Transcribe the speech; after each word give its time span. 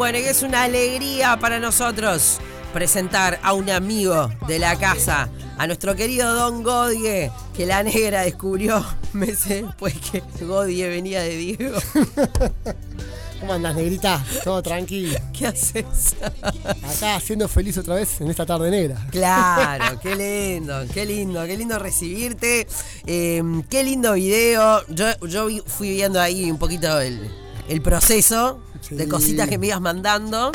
Bueno, 0.00 0.20
y 0.20 0.26
es 0.26 0.44
una 0.44 0.62
alegría 0.62 1.40
para 1.40 1.58
nosotros 1.58 2.38
presentar 2.72 3.40
a 3.42 3.52
un 3.52 3.68
amigo 3.68 4.30
de 4.46 4.60
la 4.60 4.78
casa, 4.78 5.28
a 5.58 5.66
nuestro 5.66 5.96
querido 5.96 6.32
Don 6.34 6.62
Godie, 6.62 7.32
que 7.56 7.66
la 7.66 7.82
negra 7.82 8.22
descubrió 8.22 8.86
meses 9.12 9.64
después 9.66 9.94
que 9.94 10.22
Godie 10.44 10.86
venía 10.88 11.20
de 11.22 11.36
Diego. 11.36 11.80
¿Cómo 13.40 13.54
andas, 13.54 13.74
negrita? 13.74 14.24
Todo 14.44 14.62
tranquilo. 14.62 15.18
¿Qué 15.36 15.48
haces? 15.48 16.14
Acá 16.22 17.18
siendo 17.18 17.48
feliz 17.48 17.76
otra 17.78 17.96
vez 17.96 18.20
en 18.20 18.30
esta 18.30 18.46
tarde 18.46 18.70
negra. 18.70 19.04
Claro, 19.10 19.98
qué 20.00 20.14
lindo, 20.14 20.80
qué 20.94 21.06
lindo, 21.06 21.44
qué 21.44 21.56
lindo 21.56 21.76
recibirte. 21.76 22.68
Eh, 23.04 23.42
qué 23.68 23.82
lindo 23.82 24.12
video. 24.12 24.80
Yo, 24.90 25.06
yo 25.26 25.48
fui 25.66 25.90
viendo 25.90 26.20
ahí 26.20 26.48
un 26.48 26.58
poquito 26.58 27.00
el, 27.00 27.28
el 27.68 27.82
proceso 27.82 28.60
de 28.90 29.08
cositas 29.08 29.48
que 29.48 29.58
me 29.58 29.68
ibas 29.68 29.80
mandando. 29.80 30.52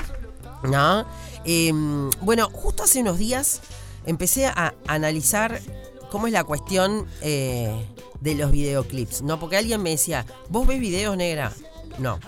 ¿No? 0.63 1.05
Eh, 1.45 1.71
bueno, 2.21 2.49
justo 2.51 2.83
hace 2.83 3.01
unos 3.01 3.17
días 3.17 3.61
empecé 4.05 4.45
a 4.47 4.73
analizar 4.87 5.59
cómo 6.09 6.27
es 6.27 6.33
la 6.33 6.43
cuestión 6.43 7.07
eh, 7.21 7.87
de 8.21 8.35
los 8.35 8.51
videoclips, 8.51 9.21
¿no? 9.23 9.39
Porque 9.39 9.57
alguien 9.57 9.81
me 9.81 9.91
decía, 9.91 10.25
¿vos 10.49 10.67
ves 10.67 10.79
videos, 10.79 11.17
negra? 11.17 11.51
No. 11.99 12.19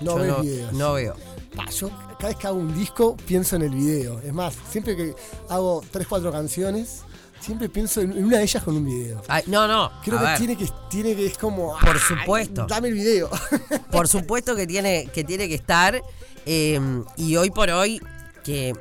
No 0.00 0.16
videos. 0.40 0.72
No 0.72 0.94
veo. 0.94 1.14
Pa, 1.54 1.68
yo 1.70 1.90
cada 2.18 2.28
vez 2.28 2.36
que 2.36 2.46
hago 2.46 2.58
un 2.58 2.74
disco 2.74 3.16
pienso 3.16 3.56
en 3.56 3.62
el 3.62 3.70
video. 3.70 4.20
Es 4.20 4.32
más, 4.32 4.54
siempre 4.70 4.96
que 4.96 5.14
hago 5.48 5.82
3, 5.90 6.06
4 6.06 6.32
canciones, 6.32 7.02
siempre 7.42 7.68
pienso 7.68 8.00
en 8.00 8.24
una 8.24 8.38
de 8.38 8.44
ellas 8.44 8.62
con 8.62 8.76
un 8.76 8.84
video. 8.84 9.20
Ay, 9.28 9.42
no, 9.46 9.66
no. 9.68 9.90
Creo 10.04 10.18
que 10.18 10.24
ver. 10.24 10.38
tiene 10.38 10.56
que 10.56 10.68
tiene 10.88 11.14
que 11.16 11.26
es 11.26 11.36
como 11.38 11.76
Por 11.78 11.96
¡ay, 11.96 12.00
supuesto. 12.06 12.66
Dame 12.68 12.88
el 12.88 12.94
video. 12.94 13.28
Por 13.90 14.08
supuesto 14.08 14.54
que 14.56 14.66
tiene 14.66 15.08
que, 15.12 15.24
tiene 15.24 15.48
que 15.48 15.54
estar. 15.56 16.00
eh, 16.46 16.80
y 17.16 17.36
hoy 17.36 17.50
por 17.50 17.68
hoy, 17.70 18.00
que 18.44 18.72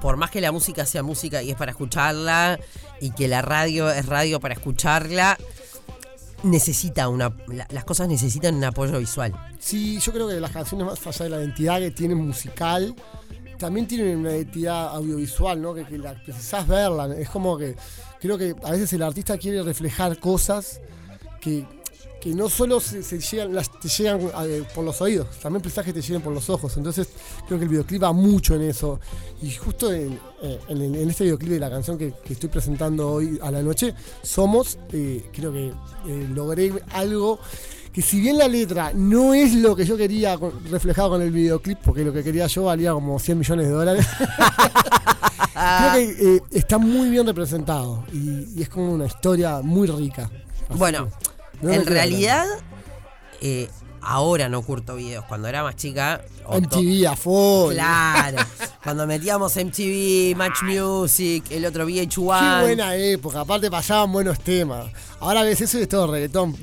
por 0.00 0.16
más 0.16 0.30
que 0.30 0.40
la 0.40 0.50
música 0.52 0.86
sea 0.86 1.02
música 1.02 1.42
y 1.42 1.50
es 1.50 1.56
para 1.56 1.72
escucharla, 1.72 2.58
y 3.00 3.10
que 3.10 3.28
la 3.28 3.42
radio 3.42 3.90
es 3.90 4.06
radio 4.06 4.40
para 4.40 4.54
escucharla, 4.54 5.36
necesita 6.42 7.08
una. 7.08 7.34
la- 7.48 7.66
las 7.70 7.84
cosas 7.84 8.08
necesitan 8.08 8.54
un 8.54 8.64
apoyo 8.64 8.98
visual. 8.98 9.32
Sí, 9.58 9.98
yo 10.00 10.12
creo 10.12 10.28
que 10.28 10.40
las 10.40 10.50
canciones 10.52 10.86
más 10.86 11.06
allá 11.06 11.24
de 11.24 11.30
la 11.30 11.38
identidad 11.38 11.78
que 11.80 11.90
tienen 11.90 12.18
musical, 12.18 12.94
también 13.60 13.86
tienen 13.86 14.16
una 14.18 14.34
identidad 14.34 14.88
audiovisual, 14.96 15.60
¿no? 15.62 15.74
Que, 15.74 15.84
que 15.84 15.98
la 15.98 16.14
precisás 16.14 16.66
verla. 16.66 17.14
Es 17.16 17.28
como 17.28 17.56
que 17.56 17.76
creo 18.18 18.36
que 18.36 18.56
a 18.64 18.70
veces 18.72 18.92
el 18.94 19.02
artista 19.02 19.38
quiere 19.38 19.62
reflejar 19.62 20.18
cosas 20.18 20.80
que, 21.40 21.66
que 22.20 22.34
no 22.34 22.48
solo 22.48 22.80
se, 22.80 23.02
llegan, 23.18 23.54
las, 23.54 23.70
te 23.80 23.88
llegan 23.88 24.20
eh, 24.44 24.62
por 24.74 24.84
los 24.84 25.00
oídos, 25.00 25.28
también 25.40 25.62
precisás 25.62 25.84
que 25.84 25.92
te 25.92 26.00
lleguen 26.02 26.22
por 26.22 26.32
los 26.32 26.48
ojos. 26.50 26.76
Entonces 26.76 27.08
creo 27.46 27.58
que 27.58 27.64
el 27.64 27.70
videoclip 27.70 28.02
va 28.02 28.12
mucho 28.12 28.54
en 28.54 28.62
eso. 28.62 28.98
Y 29.42 29.50
justo 29.52 29.92
en, 29.92 30.18
eh, 30.42 30.58
en- 30.68 30.94
este 31.08 31.24
videoclip 31.24 31.52
de 31.52 31.60
la 31.60 31.70
canción 31.70 31.96
que, 31.96 32.14
estoy 32.28 32.48
presentando 32.48 33.10
hoy 33.10 33.38
a 33.42 33.50
la 33.50 33.62
noche, 33.62 33.94
Somos, 34.22 34.78
eh, 34.92 35.30
creo 35.32 35.52
que 35.52 35.72
logré 36.34 36.72
algo 36.92 37.38
que 37.92 38.02
si 38.02 38.20
bien 38.20 38.38
la 38.38 38.46
letra 38.48 38.92
no 38.94 39.34
es 39.34 39.54
lo 39.54 39.74
que 39.74 39.84
yo 39.84 39.96
quería 39.96 40.38
reflejado 40.70 41.10
con 41.10 41.22
el 41.22 41.30
videoclip, 41.32 41.78
porque 41.78 42.04
lo 42.04 42.12
que 42.12 42.22
quería 42.22 42.46
yo 42.46 42.64
valía 42.64 42.92
como 42.92 43.18
100 43.18 43.38
millones 43.38 43.66
de 43.66 43.72
dólares, 43.72 44.06
creo 45.52 45.92
que 45.94 46.36
eh, 46.36 46.42
está 46.52 46.78
muy 46.78 47.08
bien 47.10 47.26
representado 47.26 48.04
y, 48.12 48.58
y 48.58 48.62
es 48.62 48.68
como 48.68 48.92
una 48.92 49.06
historia 49.06 49.60
muy 49.62 49.88
rica. 49.88 50.30
Así 50.68 50.78
Bueno, 50.78 51.08
que, 51.08 51.66
no 51.66 51.70
me 51.70 51.76
en 51.76 51.86
realidad, 51.86 52.46
eh, 53.40 53.68
ahora 54.02 54.48
no 54.48 54.62
curto 54.62 54.96
videos. 54.96 55.24
Cuando 55.26 55.48
era 55.48 55.62
más 55.62 55.76
chica. 55.76 56.20
MTV 56.48 57.06
a 57.06 57.16
full. 57.16 57.74
Claro. 57.74 58.38
Cuando 58.82 59.06
metíamos 59.06 59.54
MTV, 59.56 60.34
Match 60.36 60.62
Music, 60.62 61.44
el 61.50 61.64
otro 61.66 61.86
Qué 61.86 62.08
VH1. 62.08 62.62
buena 62.62 62.96
época, 62.96 63.40
aparte 63.40 63.70
pasaban 63.70 64.10
buenos 64.10 64.40
temas. 64.40 64.86
Ahora 65.20 65.42
ves 65.42 65.60
eso 65.60 65.78
y 65.78 65.82
es 65.82 65.88
todo 65.88 66.10
reggaetón. 66.10 66.56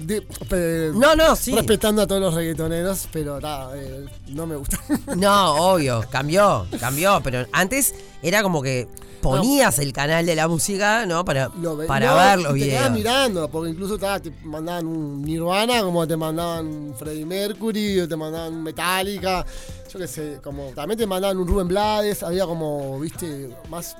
No, 0.95 1.15
no, 1.15 1.35
sí. 1.35 1.53
Respetando 1.53 2.01
a 2.01 2.07
todos 2.07 2.21
los 2.21 2.33
reggaetoneros, 2.33 3.07
pero 3.13 3.39
ta, 3.39 3.69
eh, 3.75 4.05
no 4.29 4.47
me 4.47 4.55
gusta. 4.55 4.79
No, 5.15 5.55
obvio, 5.73 6.03
cambió, 6.09 6.65
cambió, 6.79 7.21
pero 7.23 7.45
antes 7.53 7.93
era 8.23 8.41
como 8.41 8.61
que 8.61 8.87
ponías 9.21 9.79
el 9.79 9.93
canal 9.93 10.25
de 10.25 10.35
la 10.35 10.47
música, 10.47 11.05
¿no? 11.05 11.23
Para, 11.25 11.49
ve- 11.49 11.85
para 11.87 12.07
no, 12.07 12.15
ver 12.15 12.39
los 12.39 12.47
te 12.53 12.59
videos. 12.65 12.91
mirando, 12.91 13.49
porque 13.49 13.71
incluso 13.71 13.97
ta, 13.97 14.19
te 14.19 14.31
mandaban 14.43 14.85
un 14.87 15.21
Nirvana, 15.21 15.81
como 15.81 16.07
te 16.07 16.15
mandaban 16.17 16.93
Freddie 16.97 17.25
Mercury, 17.25 18.01
o 18.01 18.07
te 18.07 18.15
mandaban 18.15 18.53
un 18.53 18.63
Metallica, 18.63 19.45
yo 19.91 19.99
qué 19.99 20.07
sé, 20.07 20.39
como 20.43 20.69
también 20.75 20.97
te 20.97 21.05
mandaban 21.07 21.37
un 21.37 21.47
Rubén 21.47 21.67
Blades, 21.67 22.23
había 22.23 22.45
como, 22.45 22.99
viste, 22.99 23.49
más, 23.69 23.95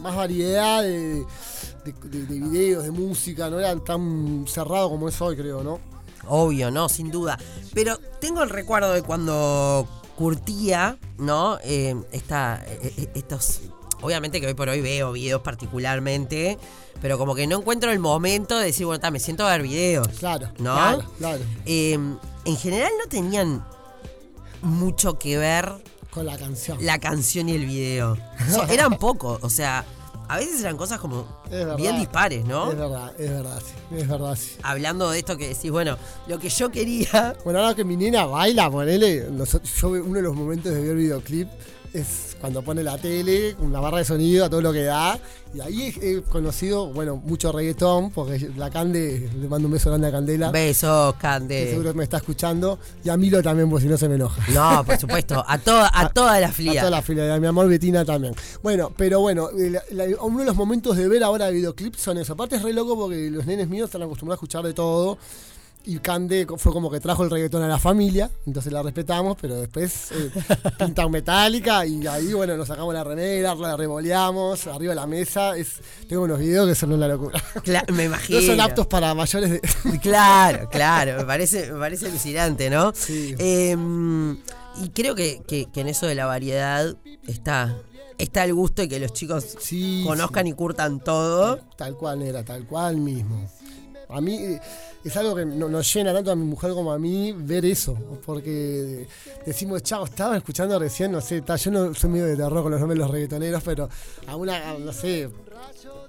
más 0.00 0.14
variedad 0.16 0.82
de, 0.82 1.24
de- 1.84 1.94
de- 2.04 2.26
de 2.26 2.40
videos, 2.40 2.84
de 2.84 2.90
música, 2.90 3.48
no 3.50 3.58
era 3.58 3.74
tan 3.76 4.44
cerrado 4.48 4.90
como 4.90 5.08
es 5.08 5.20
hoy, 5.20 5.36
creo, 5.36 5.62
¿no? 5.62 5.78
Obvio, 6.28 6.70
no, 6.70 6.88
sin 6.88 7.10
duda. 7.10 7.36
Pero 7.74 7.98
tengo 8.20 8.42
el 8.44 8.50
recuerdo 8.50 8.92
de 8.92 9.02
cuando 9.02 9.88
curtía, 10.16 10.96
¿no? 11.18 11.58
Eh, 11.64 11.96
esta, 12.12 12.62
eh, 12.66 12.92
eh, 12.96 13.08
estos. 13.14 13.60
Obviamente 14.02 14.40
que 14.40 14.46
hoy 14.48 14.54
por 14.54 14.68
hoy 14.68 14.80
veo 14.82 15.12
videos 15.12 15.40
particularmente, 15.42 16.58
pero 17.00 17.16
como 17.18 17.34
que 17.34 17.46
no 17.46 17.58
encuentro 17.60 17.90
el 17.92 17.98
momento 17.98 18.58
de 18.58 18.66
decir, 18.66 18.84
bueno, 18.84 19.00
ta, 19.00 19.10
me 19.10 19.18
siento 19.20 19.46
a 19.46 19.50
ver 19.52 19.62
videos. 19.62 20.08
Claro, 20.18 20.48
¿No? 20.58 20.74
claro, 20.74 21.04
claro. 21.18 21.42
Eh, 21.64 21.94
en 22.44 22.56
general 22.56 22.90
no 23.02 23.08
tenían 23.08 23.64
mucho 24.62 25.18
que 25.18 25.38
ver 25.38 25.70
Con 26.10 26.26
la 26.26 26.36
canción. 26.38 26.78
la 26.84 26.98
canción 26.98 27.48
y 27.48 27.52
el 27.54 27.66
video. 27.66 28.16
So- 28.50 28.64
eran 28.64 28.98
pocos, 28.98 29.38
o 29.42 29.50
sea, 29.50 29.84
a 30.28 30.36
veces 30.38 30.60
eran 30.60 30.76
cosas 30.76 30.98
como 30.98 31.26
verdad. 31.50 31.76
bien 31.76 31.98
dispares, 31.98 32.44
¿no? 32.44 32.70
Es 32.70 32.78
verdad, 32.78 33.12
es 33.20 33.30
verdad, 33.30 33.60
sí, 33.60 33.96
es 33.98 34.08
verdad, 34.08 34.36
sí. 34.36 34.50
Hablando 34.62 35.10
de 35.10 35.18
esto 35.18 35.36
que 35.36 35.48
decís, 35.48 35.70
bueno, 35.70 35.98
lo 36.26 36.38
que 36.38 36.48
yo 36.48 36.70
quería. 36.70 37.36
Bueno, 37.44 37.60
ahora 37.60 37.74
que 37.74 37.84
mi 37.84 37.96
nena 37.96 38.24
baila, 38.26 38.70
ponele, 38.70 39.28
nosotros- 39.30 39.72
yo 39.80 39.90
veo- 39.90 40.04
uno 40.04 40.14
de 40.16 40.22
los 40.22 40.34
momentos 40.34 40.72
de 40.72 40.80
ver 40.80 40.90
el 40.90 40.96
videoclip 40.96 41.48
es 41.92 42.36
cuando 42.40 42.62
pone 42.62 42.82
la 42.82 42.96
tele, 42.98 43.54
con 43.54 43.66
una 43.66 43.80
barra 43.80 43.98
de 43.98 44.04
sonido, 44.04 44.44
a 44.44 44.50
todo 44.50 44.60
lo 44.62 44.72
que 44.72 44.82
da. 44.82 45.18
Y 45.54 45.60
ahí 45.60 45.94
he, 46.00 46.22
conocido, 46.22 46.86
bueno, 46.88 47.16
mucho 47.16 47.52
reggaetón, 47.52 48.10
porque 48.10 48.50
la 48.56 48.70
Cande, 48.70 49.28
le 49.38 49.48
mando 49.48 49.68
un 49.68 49.72
beso 49.74 49.90
grande 49.90 50.06
a 50.08 50.10
Candela, 50.10 50.50
Besos, 50.50 51.14
que 51.14 51.20
Cande. 51.20 51.68
seguro 51.70 51.92
me 51.94 52.04
está 52.04 52.16
escuchando. 52.16 52.78
Y 53.04 53.10
a 53.10 53.16
Milo 53.16 53.42
también, 53.42 53.68
porque 53.68 53.84
si 53.84 53.88
no 53.90 53.98
se 53.98 54.08
me 54.08 54.14
enoja. 54.14 54.42
No, 54.52 54.82
por 54.84 54.96
supuesto, 54.98 55.44
a 55.46 55.58
toda, 55.58 55.90
a 55.94 56.08
toda 56.08 56.40
la 56.40 56.48
A 56.48 56.52
flia. 56.52 56.80
toda 56.80 56.90
la 56.90 57.02
fila, 57.02 57.26
y 57.26 57.30
a 57.30 57.38
mi 57.38 57.46
amor 57.46 57.68
Betina 57.68 58.04
también. 58.04 58.34
Bueno, 58.62 58.90
pero 58.96 59.20
bueno, 59.20 59.50
la- 59.90 60.06
uno 60.22 60.38
de 60.40 60.44
los 60.46 60.56
momentos 60.56 60.96
de 60.96 61.06
ver 61.08 61.22
ahora 61.22 61.50
videoclips 61.50 62.00
son 62.00 62.16
eso. 62.18 62.32
Aparte 62.32 62.56
es 62.56 62.62
re 62.62 62.72
loco 62.72 62.96
porque 62.96 63.30
los 63.30 63.44
nenes 63.46 63.68
míos 63.68 63.86
están 63.88 64.02
acostumbrados 64.02 64.38
a 64.38 64.40
escuchar 64.40 64.64
de 64.64 64.72
todo. 64.72 65.18
Y 65.84 65.98
Cande 65.98 66.46
fue 66.58 66.72
como 66.72 66.88
que 66.92 67.00
trajo 67.00 67.24
el 67.24 67.30
reggaetón 67.30 67.60
a 67.64 67.66
la 67.68 67.78
familia, 67.78 68.30
entonces 68.46 68.72
la 68.72 68.82
respetamos, 68.84 69.36
pero 69.40 69.56
después 69.58 70.12
eh, 70.12 70.30
pintan 70.78 71.10
metálica 71.10 71.84
y 71.84 72.06
ahí, 72.06 72.32
bueno, 72.34 72.56
nos 72.56 72.68
sacamos 72.68 72.94
la 72.94 73.02
remera, 73.02 73.56
la 73.56 73.76
revoleamos, 73.76 74.68
arriba 74.68 74.90
de 74.92 74.94
la 75.00 75.08
mesa. 75.08 75.56
Es, 75.56 75.80
tengo 76.08 76.22
unos 76.22 76.38
videos 76.38 76.68
que 76.68 76.76
son 76.76 76.92
una 76.92 77.08
locura. 77.08 77.42
Me 77.92 78.04
imagino. 78.04 78.40
No 78.40 78.46
son 78.46 78.60
aptos 78.60 78.86
para 78.86 79.12
mayores 79.14 79.50
de. 79.50 79.60
Claro, 80.00 80.68
claro, 80.70 81.16
me 81.18 81.24
parece, 81.24 81.72
me 81.72 81.78
parece 81.80 82.06
alucinante, 82.06 82.70
¿no? 82.70 82.92
Sí. 82.94 83.34
Eh, 83.38 83.76
y 84.82 84.88
creo 84.90 85.14
que, 85.16 85.42
que- 85.48 85.66
que 85.72 85.80
en 85.80 85.88
eso 85.88 86.06
de 86.06 86.14
la 86.14 86.26
variedad 86.26 86.94
está, 87.26 87.76
está 88.18 88.44
el 88.44 88.54
gusto 88.54 88.82
de 88.82 88.88
que 88.88 89.00
los 89.00 89.12
chicos 89.12 89.56
Sí, 89.60 90.04
conozcan 90.06 90.46
y 90.46 90.52
curtan 90.52 91.00
todo. 91.00 91.58
Tal 91.76 91.96
cual 91.96 92.22
era, 92.22 92.44
tal 92.44 92.66
cual 92.68 92.98
mismo. 92.98 93.50
A 94.08 94.20
mí 94.20 94.38
es 95.04 95.16
algo 95.16 95.34
que 95.34 95.44
no- 95.44 95.68
nos 95.68 95.92
llena 95.92 96.12
tanto 96.12 96.30
a 96.30 96.36
mi 96.36 96.44
mujer 96.44 96.72
como 96.72 96.92
a 96.92 96.98
mí 96.98 97.32
ver 97.36 97.64
eso, 97.64 97.96
porque 98.24 99.06
decimos, 99.44 99.82
chao, 99.82 100.04
estaba 100.04 100.36
escuchando 100.36 100.78
recién, 100.78 101.10
no 101.12 101.20
sé, 101.20 101.42
yo 101.58 101.70
no 101.70 101.94
soy 101.94 102.10
medio 102.10 102.26
de 102.26 102.36
terror 102.36 102.62
con 102.62 102.70
los 102.72 102.80
nombres 102.80 102.98
de 102.98 103.04
los 103.04 103.10
reggaetoneros, 103.10 103.62
pero 103.64 103.88
a 104.26 104.36
una, 104.36 104.78
no 104.78 104.92
sé, 104.92 105.28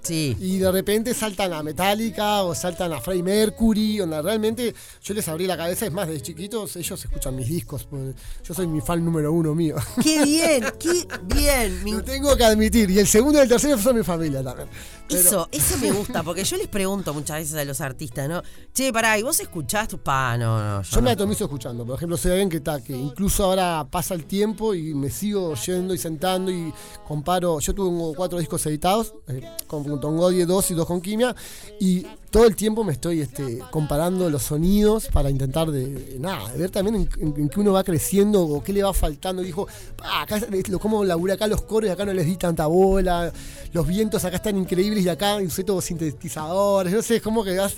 Sí. 0.02 0.36
y 0.38 0.58
de 0.58 0.70
repente 0.70 1.14
saltan 1.14 1.52
a 1.54 1.62
Metallica 1.62 2.42
o 2.42 2.54
saltan 2.54 2.92
a 2.92 3.00
Freddie 3.00 3.22
Mercury, 3.22 3.96
donde 3.98 4.20
realmente 4.20 4.74
yo 5.02 5.14
les 5.14 5.26
abrí 5.28 5.46
la 5.46 5.56
cabeza, 5.56 5.86
es 5.86 5.92
más, 5.92 6.08
de 6.08 6.20
chiquitos 6.20 6.76
ellos 6.76 7.02
escuchan 7.02 7.34
mis 7.34 7.48
discos, 7.48 7.84
porque 7.84 8.14
yo 8.42 8.52
soy 8.54 8.66
mi 8.66 8.80
fan 8.82 9.02
número 9.04 9.32
uno 9.32 9.54
mío. 9.54 9.76
¡Qué 10.02 10.22
bien! 10.24 10.64
¡Qué 10.78 11.06
bien! 11.34 11.82
Lo 11.90 12.02
tengo 12.04 12.36
que 12.36 12.44
admitir, 12.44 12.90
y 12.90 12.98
el 12.98 13.06
segundo 13.06 13.38
y 13.38 13.42
el 13.42 13.48
tercero 13.48 13.78
son 13.78 13.96
mi 13.96 14.02
familia 14.04 14.42
también. 14.44 14.68
Pero- 15.08 15.20
Eso, 15.20 15.48
eso 15.52 15.78
me 15.78 15.90
gusta, 15.92 16.22
porque 16.22 16.44
yo 16.44 16.56
les 16.56 16.68
pregunto 16.68 17.12
muchas 17.14 17.38
veces 17.38 17.54
a 17.56 17.64
los 17.64 17.80
artistas, 17.80 18.28
¿no? 18.28 18.42
Che, 18.74 18.92
pará, 18.92 19.18
¿y 19.18 19.22
vos 19.22 19.38
escuchás 19.40 19.88
tu 19.88 19.98
pa? 19.98 20.36
No, 20.36 20.58
no, 20.58 20.82
yo 20.82 20.90
Yo 20.90 21.00
me 21.02 21.06
no. 21.06 21.10
atomizo 21.12 21.44
escuchando. 21.44 21.84
Por 21.86 21.96
ejemplo, 21.96 22.16
soy 22.16 22.32
alguien 22.32 22.48
que, 22.50 22.60
ta, 22.60 22.82
que 22.82 22.94
incluso 22.94 23.44
ahora 23.44 23.86
pasa 23.90 24.14
el 24.14 24.24
tiempo 24.24 24.74
y 24.74 24.94
me 24.94 25.10
sigo 25.10 25.54
yendo 25.54 25.94
y 25.94 25.98
sentando 25.98 26.50
y 26.50 26.72
comparo. 27.06 27.58
Yo 27.60 27.74
tengo 27.74 28.14
cuatro 28.14 28.38
discos 28.38 28.64
editados, 28.66 29.14
eh, 29.28 29.42
con 29.66 30.00
Tongodie 30.00 30.46
2 30.46 30.70
y 30.70 30.74
dos 30.74 30.86
con 30.86 31.00
Quimia, 31.00 31.34
y 31.80 32.06
todo 32.34 32.46
el 32.46 32.56
tiempo 32.56 32.82
me 32.82 32.90
estoy 32.90 33.20
este, 33.20 33.60
comparando 33.70 34.28
los 34.28 34.42
sonidos 34.42 35.06
para 35.06 35.30
intentar 35.30 35.70
de, 35.70 36.16
nada, 36.18 36.50
de 36.50 36.58
ver 36.58 36.70
también 36.72 37.08
en, 37.20 37.34
en, 37.36 37.48
qué 37.48 37.60
uno 37.60 37.72
va 37.72 37.84
creciendo 37.84 38.42
o 38.42 38.60
qué 38.60 38.72
le 38.72 38.82
va 38.82 38.92
faltando. 38.92 39.40
Dijo, 39.40 39.68
ah, 40.02 40.22
acá 40.22 40.40
lo 40.68 40.80
como 40.80 41.04
labura 41.04 41.34
acá 41.34 41.46
los 41.46 41.62
coros 41.62 41.88
y 41.88 41.92
acá 41.92 42.04
no 42.04 42.12
les 42.12 42.26
di 42.26 42.34
tanta 42.36 42.66
bola, 42.66 43.32
los 43.72 43.86
vientos 43.86 44.24
acá 44.24 44.38
están 44.38 44.56
increíbles 44.56 45.04
y 45.04 45.08
acá 45.08 45.36
usé 45.36 45.62
todos 45.62 45.84
sintetizadores, 45.84 46.92
no 46.92 47.02
sé, 47.02 47.16
es 47.16 47.22
como 47.22 47.44
que 47.44 47.56
vas, 47.56 47.76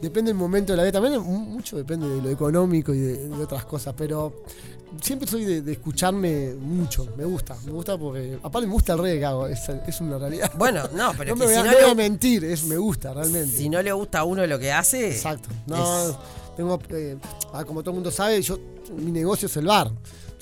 depende 0.00 0.28
del 0.28 0.38
momento 0.38 0.72
de 0.72 0.76
la 0.76 0.84
vida, 0.84 0.92
también 0.92 1.20
mucho 1.20 1.76
depende 1.76 2.08
de 2.08 2.22
lo 2.22 2.30
económico 2.30 2.94
y 2.94 3.00
de, 3.00 3.28
de 3.28 3.42
otras 3.42 3.64
cosas, 3.64 3.92
pero 3.98 4.32
siempre 5.00 5.28
soy 5.28 5.44
de, 5.44 5.72
escucharme 5.72 6.54
mucho, 6.54 7.08
me 7.16 7.24
gusta, 7.24 7.56
me 7.64 7.72
gusta 7.72 7.98
porque 7.98 8.38
aparte 8.42 8.66
me 8.66 8.72
gusta 8.72 8.92
el 8.94 8.98
reggae 8.98 9.18
que 9.18 9.24
hago, 9.24 9.46
es, 9.46 10.00
una 10.00 10.18
realidad. 10.18 10.52
Bueno, 10.56 10.84
no, 10.94 11.12
pero 11.16 11.30
no 11.36 11.36
me, 11.36 11.46
voy, 11.46 11.54
a, 11.54 11.88
no 11.88 11.94
mentir, 11.94 12.44
es, 12.44 12.64
me 12.64 12.76
gusta 12.76 13.12
realmente. 13.12 13.56
Si 13.56 13.68
no 13.68 13.82
le 13.82 13.92
gusta 13.96 14.20
a 14.20 14.24
uno 14.24 14.46
lo 14.46 14.58
que 14.58 14.72
hace. 14.72 15.08
Exacto. 15.08 15.48
No, 15.66 16.18
tengo, 16.56 16.80
eh, 16.90 17.16
ah, 17.52 17.64
como 17.64 17.82
todo 17.82 17.90
el 17.90 17.96
mundo 17.96 18.10
sabe, 18.10 18.40
yo 18.42 18.58
mi 18.90 19.10
negocio 19.10 19.46
es 19.46 19.56
el 19.56 19.66
bar 19.66 19.92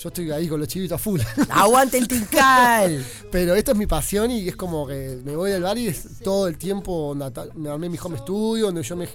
yo 0.05 0.09
estoy 0.09 0.29
ahí 0.31 0.47
con 0.47 0.59
los 0.59 0.67
chivitos 0.67 0.95
a 0.95 0.99
full. 0.99 1.19
¡Aguante 1.49 1.97
el 1.97 2.07
tincal! 2.07 3.03
Pero 3.31 3.55
esto 3.55 3.71
es 3.71 3.77
mi 3.77 3.87
pasión 3.87 4.29
y 4.29 4.47
es 4.47 4.55
como 4.55 4.85
que 4.85 5.19
me 5.23 5.35
voy 5.35 5.51
del 5.51 5.63
bar 5.63 5.77
y 5.77 5.87
es 5.87 6.19
todo 6.23 6.47
el 6.47 6.57
tiempo, 6.57 7.15
me 7.55 7.69
armé 7.69 7.89
mi 7.89 7.97
home 8.01 8.17
studio, 8.17 8.67
donde 8.67 8.83
yo 8.83 8.95
me, 8.95 9.07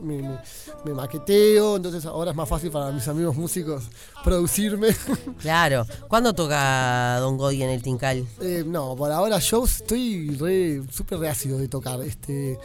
maqueteo, 0.94 1.77
entonces 1.77 2.05
ahora 2.06 2.31
es 2.31 2.37
más 2.37 2.49
fácil 2.49 2.71
para 2.71 2.91
mis 2.93 3.06
amigos 3.09 3.37
músicos 3.37 3.85
producirme. 4.25 4.88
Claro. 5.41 5.87
¿Cuándo 6.09 6.35
toca 6.35 7.19
Don 7.21 7.37
Godi 7.37 7.62
en 7.62 7.71
el 7.71 7.82
tincal? 7.82 8.27
Eh, 8.41 8.62
no, 8.67 8.94
por 8.97 9.11
ahora 9.11 9.38
shows 9.41 9.77
estoy 9.77 10.37
re, 10.37 10.82
súper 10.91 11.19
reácido 11.19 11.59
de 11.59 11.69
tocar. 11.69 12.00
Este, 12.03 12.59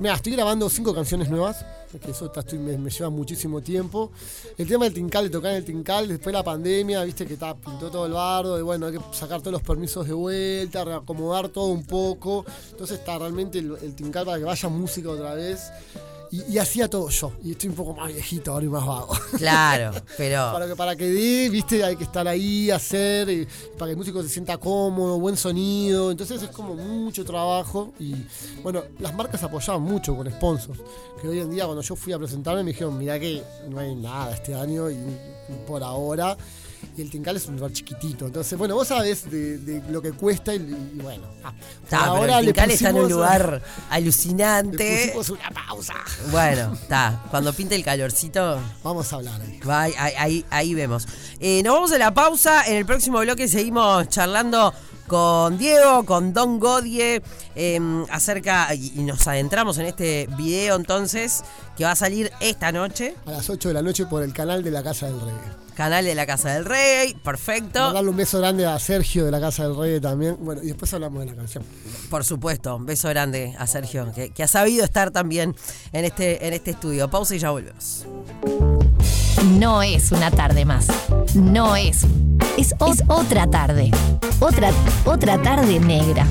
mira, 0.00 0.14
estoy 0.14 0.32
grabando 0.32 0.68
cinco 0.68 0.94
canciones 0.94 1.30
nuevas 1.30 1.64
que 1.98 2.10
eso 2.10 2.30
me, 2.58 2.90
lleva 2.90 3.10
muchísimo 3.10 3.60
tiempo. 3.60 4.10
El 4.58 4.66
tema 4.66 4.84
del 4.84 4.94
Tincal, 4.94 5.24
de 5.24 5.30
tocar 5.30 5.52
en 5.52 5.58
el 5.58 5.64
Tincal, 5.64 5.73
después 5.82 6.26
de 6.26 6.32
la 6.32 6.44
pandemia, 6.44 7.02
viste 7.04 7.26
que 7.26 7.34
está, 7.34 7.54
pintó 7.54 7.90
todo 7.90 8.06
el 8.06 8.12
bardo, 8.12 8.58
y 8.58 8.62
bueno, 8.62 8.86
hay 8.86 8.92
que 8.92 9.00
sacar 9.12 9.40
todos 9.40 9.52
los 9.52 9.62
permisos 9.62 10.06
de 10.06 10.12
vuelta, 10.12 10.84
reacomodar 10.84 11.48
todo 11.48 11.66
un 11.66 11.84
poco. 11.84 12.44
Entonces 12.70 12.98
está 12.98 13.18
realmente 13.18 13.58
el 13.58 13.94
Tincal 13.94 14.24
para 14.24 14.38
que 14.38 14.44
vaya 14.44 14.68
música 14.68 15.08
otra 15.10 15.34
vez. 15.34 15.70
Y, 16.48 16.58
hacía 16.58 16.88
todo 16.88 17.08
yo. 17.10 17.32
Y 17.44 17.52
estoy 17.52 17.68
un 17.68 17.76
poco 17.76 17.94
más 17.94 18.12
viejito 18.12 18.52
ahora 18.52 18.66
y 18.66 18.68
más 18.68 18.84
vago. 18.84 19.14
Claro, 19.36 19.92
pero. 20.16 20.52
para 20.52 20.66
que 20.66 20.76
para 20.76 20.96
que 20.96 21.06
dé, 21.06 21.48
viste, 21.48 21.84
hay 21.84 21.94
que 21.94 22.04
estar 22.04 22.26
ahí, 22.26 22.70
hacer, 22.70 23.46
para 23.78 23.86
que 23.86 23.92
el 23.92 23.96
músico 23.96 24.22
se 24.22 24.28
sienta 24.28 24.58
cómodo, 24.58 25.20
buen 25.20 25.36
sonido. 25.36 26.10
Entonces 26.10 26.42
es 26.42 26.50
como 26.50 26.74
mucho 26.74 27.24
trabajo. 27.24 27.92
Y 28.00 28.16
bueno, 28.62 28.82
las 28.98 29.14
marcas 29.14 29.42
apoyaban 29.44 29.82
mucho 29.82 30.16
con 30.16 30.28
sponsors. 30.30 30.80
Que 31.20 31.28
hoy 31.28 31.38
en 31.38 31.50
día, 31.50 31.66
cuando 31.66 31.82
yo 31.82 31.94
fui 31.94 32.12
a 32.12 32.18
presentarme, 32.18 32.64
me 32.64 32.72
dijeron: 32.72 32.98
Mira 32.98 33.20
que 33.20 33.42
no 33.68 33.78
hay 33.78 33.94
nada 33.94 34.34
este 34.34 34.54
año 34.54 34.90
y 34.90 34.96
por 35.66 35.82
ahora 35.82 36.36
y 36.96 37.02
el 37.02 37.10
Tincal 37.10 37.36
es 37.36 37.46
un 37.46 37.56
lugar 37.56 37.72
chiquitito. 37.72 38.26
Entonces, 38.26 38.58
bueno, 38.58 38.74
vos 38.74 38.88
sabés 38.88 39.30
de, 39.30 39.82
lo 39.88 40.00
que 40.02 40.12
cuesta 40.12 40.54
y, 40.54 40.58
bueno. 41.02 41.24
Ah, 41.42 41.52
ahora 42.06 42.38
el 42.38 42.46
Tincal 42.46 42.70
está 42.70 42.90
en 42.90 42.96
un 42.96 43.10
lugar 43.10 43.62
alucinante. 43.90 45.06
Le 45.06 45.12
pusimos 45.12 45.30
una 45.30 45.50
pausa. 45.50 45.94
Bueno, 46.30 46.74
está. 46.80 47.22
Cuando 47.30 47.52
pinte 47.52 47.74
el 47.74 47.84
calorcito. 47.84 48.60
Vamos 48.82 49.12
a 49.12 49.16
hablar 49.16 49.40
ahí. 49.40 49.94
ahí, 49.96 50.44
ahí, 50.50 50.74
vemos. 50.74 51.06
Eh, 51.40 51.62
nos 51.62 51.74
vamos 51.74 51.92
a 51.92 51.98
la 51.98 52.14
pausa. 52.14 52.66
En 52.66 52.76
el 52.76 52.86
próximo 52.86 53.18
bloque 53.20 53.48
seguimos 53.48 54.08
charlando 54.08 54.72
con 55.06 55.58
Diego, 55.58 56.04
con 56.04 56.32
Don 56.32 56.58
Godie, 56.58 57.22
em, 57.54 58.04
acerca, 58.10 58.74
y, 58.74 58.90
nos 59.02 59.26
adentramos 59.26 59.78
en 59.78 59.86
este 59.86 60.28
video 60.36 60.76
entonces, 60.76 61.42
que 61.76 61.84
va 61.84 61.92
a 61.92 61.96
salir 61.96 62.30
esta 62.40 62.72
noche. 62.72 63.14
A 63.26 63.32
las 63.32 63.50
8 63.50 63.68
de 63.68 63.74
la 63.74 63.82
noche 63.82 64.06
por 64.06 64.22
el 64.22 64.32
canal 64.32 64.62
de 64.62 64.70
la 64.70 64.82
Casa 64.82 65.06
del 65.06 65.20
Rey. 65.20 65.34
Canal 65.74 66.04
de 66.04 66.14
la 66.14 66.24
Casa 66.24 66.54
del 66.54 66.64
Rey, 66.64 67.14
perfecto. 67.14 67.92
Darle 67.92 68.10
un 68.10 68.16
beso 68.16 68.38
grande 68.38 68.64
a 68.64 68.78
Sergio 68.78 69.24
de 69.24 69.30
la 69.32 69.40
Casa 69.40 69.64
del 69.64 69.76
Rey 69.76 70.00
también. 70.00 70.36
Bueno, 70.40 70.62
y 70.62 70.68
después 70.68 70.92
hablamos 70.94 71.20
de 71.20 71.26
la 71.26 71.34
canción. 71.34 71.64
Por 72.10 72.24
supuesto, 72.24 72.76
un 72.76 72.86
beso 72.86 73.08
grande 73.08 73.56
a 73.58 73.66
Sergio, 73.66 74.12
que, 74.12 74.42
ha 74.42 74.48
sabido 74.48 74.84
estar 74.84 75.10
también 75.10 75.56
en 75.92 76.04
este, 76.04 76.46
en 76.46 76.54
este 76.54 76.72
estudio. 76.72 77.10
Pausa 77.10 77.34
y 77.34 77.40
ya 77.40 77.50
volvemos. 77.50 78.06
No 79.44 79.82
es 79.82 80.10
una 80.10 80.30
tarde 80.30 80.64
más. 80.64 80.86
No 81.34 81.76
es. 81.76 82.04
Es, 82.56 82.72
es 82.72 83.02
otra 83.08 83.46
tarde. 83.46 83.90
Otra, 84.40 84.70
otra 85.04 85.40
tarde 85.42 85.78
negra. 85.80 86.26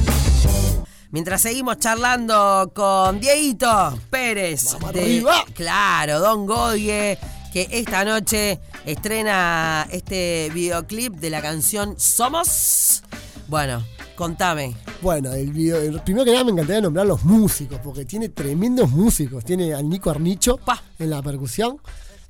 Mientras 1.12 1.42
seguimos 1.42 1.77
charlando 1.77 2.71
con 2.74 3.19
Dieguito 3.19 4.00
Pérez. 4.10 4.75
de, 4.94 5.24
Claro, 5.54 6.19
Don 6.19 6.48
Godie 6.48 7.19
que 7.54 7.68
esta 7.69 8.04
noche 8.04 8.60
estrena 8.83 9.88
este 9.92 10.50
videoclip 10.51 11.13
de 11.13 11.30
la 11.30 11.39
canción 11.39 11.94
Somos. 12.00 13.04
Bueno, 13.48 13.86
contame. 14.15 14.75
Bueno, 15.04 15.33
el 15.33 15.51
video, 15.54 16.04
primero 16.04 16.25
que 16.25 16.31
nada 16.31 16.45
me 16.45 16.51
encantaría 16.51 16.81
nombrar 16.81 17.06
los 17.06 17.24
músicos, 17.24 17.80
porque 17.83 18.06
tiene 18.06 18.30
tremendos 18.30 18.89
músicos. 18.89 19.45
Tiene 19.45 19.71
al 19.75 19.88
Nico 19.88 20.10
Arnicho 20.10 20.60
en 20.98 21.12
la 21.12 21.21
percusión. 21.21 21.77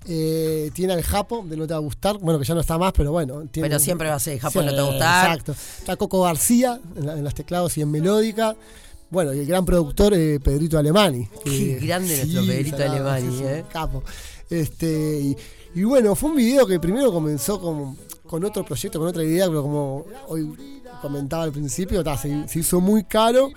Eh, 0.06 0.70
tiene 0.74 0.94
al 0.94 1.02
Japo, 1.02 1.46
de 1.48 1.56
No 1.56 1.66
Te 1.66 1.74
Va 1.74 1.78
a 1.78 1.82
Gustar, 1.82 2.18
bueno, 2.18 2.40
que 2.40 2.46
ya 2.46 2.54
no 2.54 2.62
está 2.62 2.78
más, 2.78 2.94
pero 2.94 3.12
bueno. 3.12 3.44
pero 3.52 3.80
siempre 3.80 4.10
va 4.10 4.16
a 4.16 4.20
ser 4.20 4.40
Japo, 4.40 4.62
No 4.62 4.72
Te 4.72 4.78
Va 4.78 4.88
a 4.88 4.90
Gustar. 4.90 5.32
Exacto. 5.32 5.56
Está 5.80 5.96
Coco 5.96 6.22
García 6.24 6.80
en, 6.96 7.10
en 7.10 7.24
los 7.24 7.34
teclados 7.34 7.78
y 7.78 7.82
en 7.82 7.92
melódica. 7.92 8.56
Bueno, 9.14 9.32
y 9.32 9.42
el 9.42 9.46
gran 9.46 9.64
productor 9.64 10.16
eh, 10.16 10.40
Pedrito 10.40 10.76
Alemani. 10.80 11.28
Qué 11.44 11.78
grande 11.80 12.18
nuestro 12.18 12.48
Pedrito 12.48 12.78
Alemani, 12.78 13.44
¿eh? 13.44 13.64
Capo. 13.72 14.04
Este, 14.50 15.36
y, 15.76 15.84
bueno, 15.84 16.16
fue 16.16 16.32
un 16.32 16.36
video 16.36 16.66
que 16.66 16.80
primero 16.80 17.14
comenzó 17.14 17.62
con, 17.62 17.96
con 18.26 18.44
otro 18.44 18.66
proyecto, 18.66 18.98
con 18.98 19.10
otra 19.10 19.24
idea, 19.24 19.46
pero 19.46 19.62
como 19.62 20.06
hoy 20.30 20.82
comentaba 21.00 21.44
al 21.44 21.52
principio, 21.52 22.04
se, 22.18 22.60
hizo 22.60 22.82
muy 22.82 23.04
caro. 23.04 23.52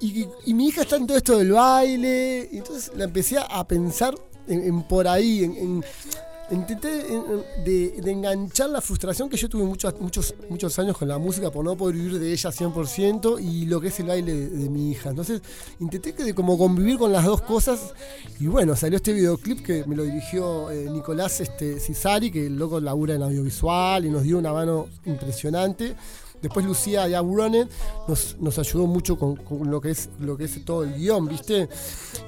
Y, 0.00 0.28
mi 0.54 0.68
hija 0.68 0.82
está 0.82 0.94
en 0.94 1.08
todo 1.08 1.16
esto 1.16 1.38
del 1.38 1.50
baile, 1.50 2.48
y 2.52 2.58
entonces 2.58 2.92
la 2.94 3.02
empecé 3.02 3.38
a 3.38 3.66
pensar 3.66 4.14
en, 4.48 4.82
por 4.82 5.06
ahí, 5.08 5.44
en 5.44 5.84
intenté 6.52 6.88
de, 7.64 8.10
enganchar 8.10 8.68
la 8.70 8.80
frustración 8.80 9.28
que 9.28 9.36
yo 9.36 9.48
tuve 9.48 9.64
muchos, 9.64 9.98
muchos, 10.00 10.34
muchos 10.48 10.78
años 10.78 10.96
con 10.96 11.08
la 11.08 11.18
música 11.18 11.50
por 11.50 11.64
no 11.64 11.76
poder 11.76 11.96
vivir 11.96 12.18
de 12.18 12.32
ella 12.32 12.50
100% 12.50 13.42
y 13.42 13.66
lo 13.66 13.80
que 13.80 13.88
es 13.88 14.00
el 14.00 14.06
baile 14.06 14.34
de, 14.34 14.68
mi 14.68 14.90
hija. 14.90 15.10
Entonces 15.10 15.40
intenté 15.80 16.14
que 16.14 16.24
de 16.24 16.34
como 16.34 16.58
convivir 16.58 16.98
con 16.98 17.12
las 17.12 17.24
dos 17.24 17.42
cosas 17.42 17.94
y 18.38 18.46
bueno, 18.46 18.76
salió 18.76 18.96
este 18.96 19.12
videoclip 19.12 19.64
que 19.64 19.84
me 19.86 19.96
lo 19.96 20.04
dirigió 20.04 20.70
eh, 20.70 20.88
Nicolás 20.90 21.40
este, 21.40 21.80
Cisari, 21.80 22.30
que 22.30 22.46
el 22.46 22.56
loco 22.56 22.80
labura 22.80 23.14
en 23.14 23.22
audiovisual 23.22 24.04
y 24.04 24.10
nos 24.10 24.22
dio 24.22 24.38
una 24.38 24.52
mano 24.52 24.88
impresionante. 25.06 25.94
Después 26.42 26.66
Lucía 26.66 27.06
Yaburonen 27.06 27.68
nos, 28.08 28.36
nos 28.40 28.58
ayudó 28.58 28.86
mucho 28.88 29.16
con, 29.16 29.38
lo, 29.70 29.80
que 29.80 29.92
es, 29.92 30.10
lo 30.18 30.36
que 30.36 30.44
es 30.44 30.64
todo 30.64 30.82
el 30.82 30.94
guion, 30.94 31.28
¿viste? 31.28 31.68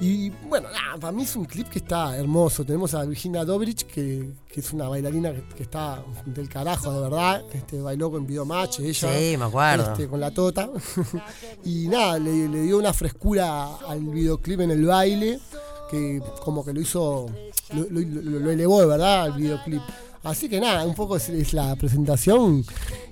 Y 0.00 0.30
bueno, 0.48 0.68
para 1.00 1.12
mí 1.12 1.24
es 1.24 1.34
un 1.34 1.44
clip 1.44 1.68
que 1.68 1.80
está 1.80 2.16
hermoso. 2.16 2.64
Tenemos 2.64 2.94
a 2.94 3.04
Virginia 3.04 3.44
Dobrich, 3.44 3.84
que, 3.86 4.32
es 4.54 4.72
una 4.72 4.88
bailarina 4.88 5.32
que, 5.56 5.64
está 5.64 6.04
del 6.26 6.48
carajo, 6.48 6.92
de 6.92 7.00
verdad. 7.00 7.42
Este, 7.52 7.80
bailó 7.80 8.12
con 8.12 8.24
Videomatch, 8.24 8.80
ella. 8.80 9.18
Sí, 9.18 9.36
me 9.36 9.46
acuerdo. 9.46 9.90
Este, 9.90 10.06
con 10.06 10.20
la 10.20 10.30
tota. 10.30 10.70
y 11.64 11.88
nada, 11.88 12.20
le, 12.20 12.48
dio 12.48 12.78
una 12.78 12.92
frescura 12.92 13.78
al 13.88 14.00
videoclip 14.00 14.60
en 14.60 14.70
el 14.70 14.86
baile, 14.86 15.40
que 15.90 16.22
como 16.40 16.64
que 16.64 16.72
lo 16.72 16.80
hizo, 16.80 17.26
lo, 17.72 17.84
lo 17.90 18.50
elevó 18.50 18.80
de 18.80 18.86
verdad 18.86 19.22
al 19.22 19.32
videoclip. 19.32 19.82
Así 20.24 20.48
que 20.48 20.58
nada, 20.58 20.84
un 20.86 20.94
poco 20.94 21.16
es, 21.16 21.52
la 21.52 21.76
presentación. 21.76 22.64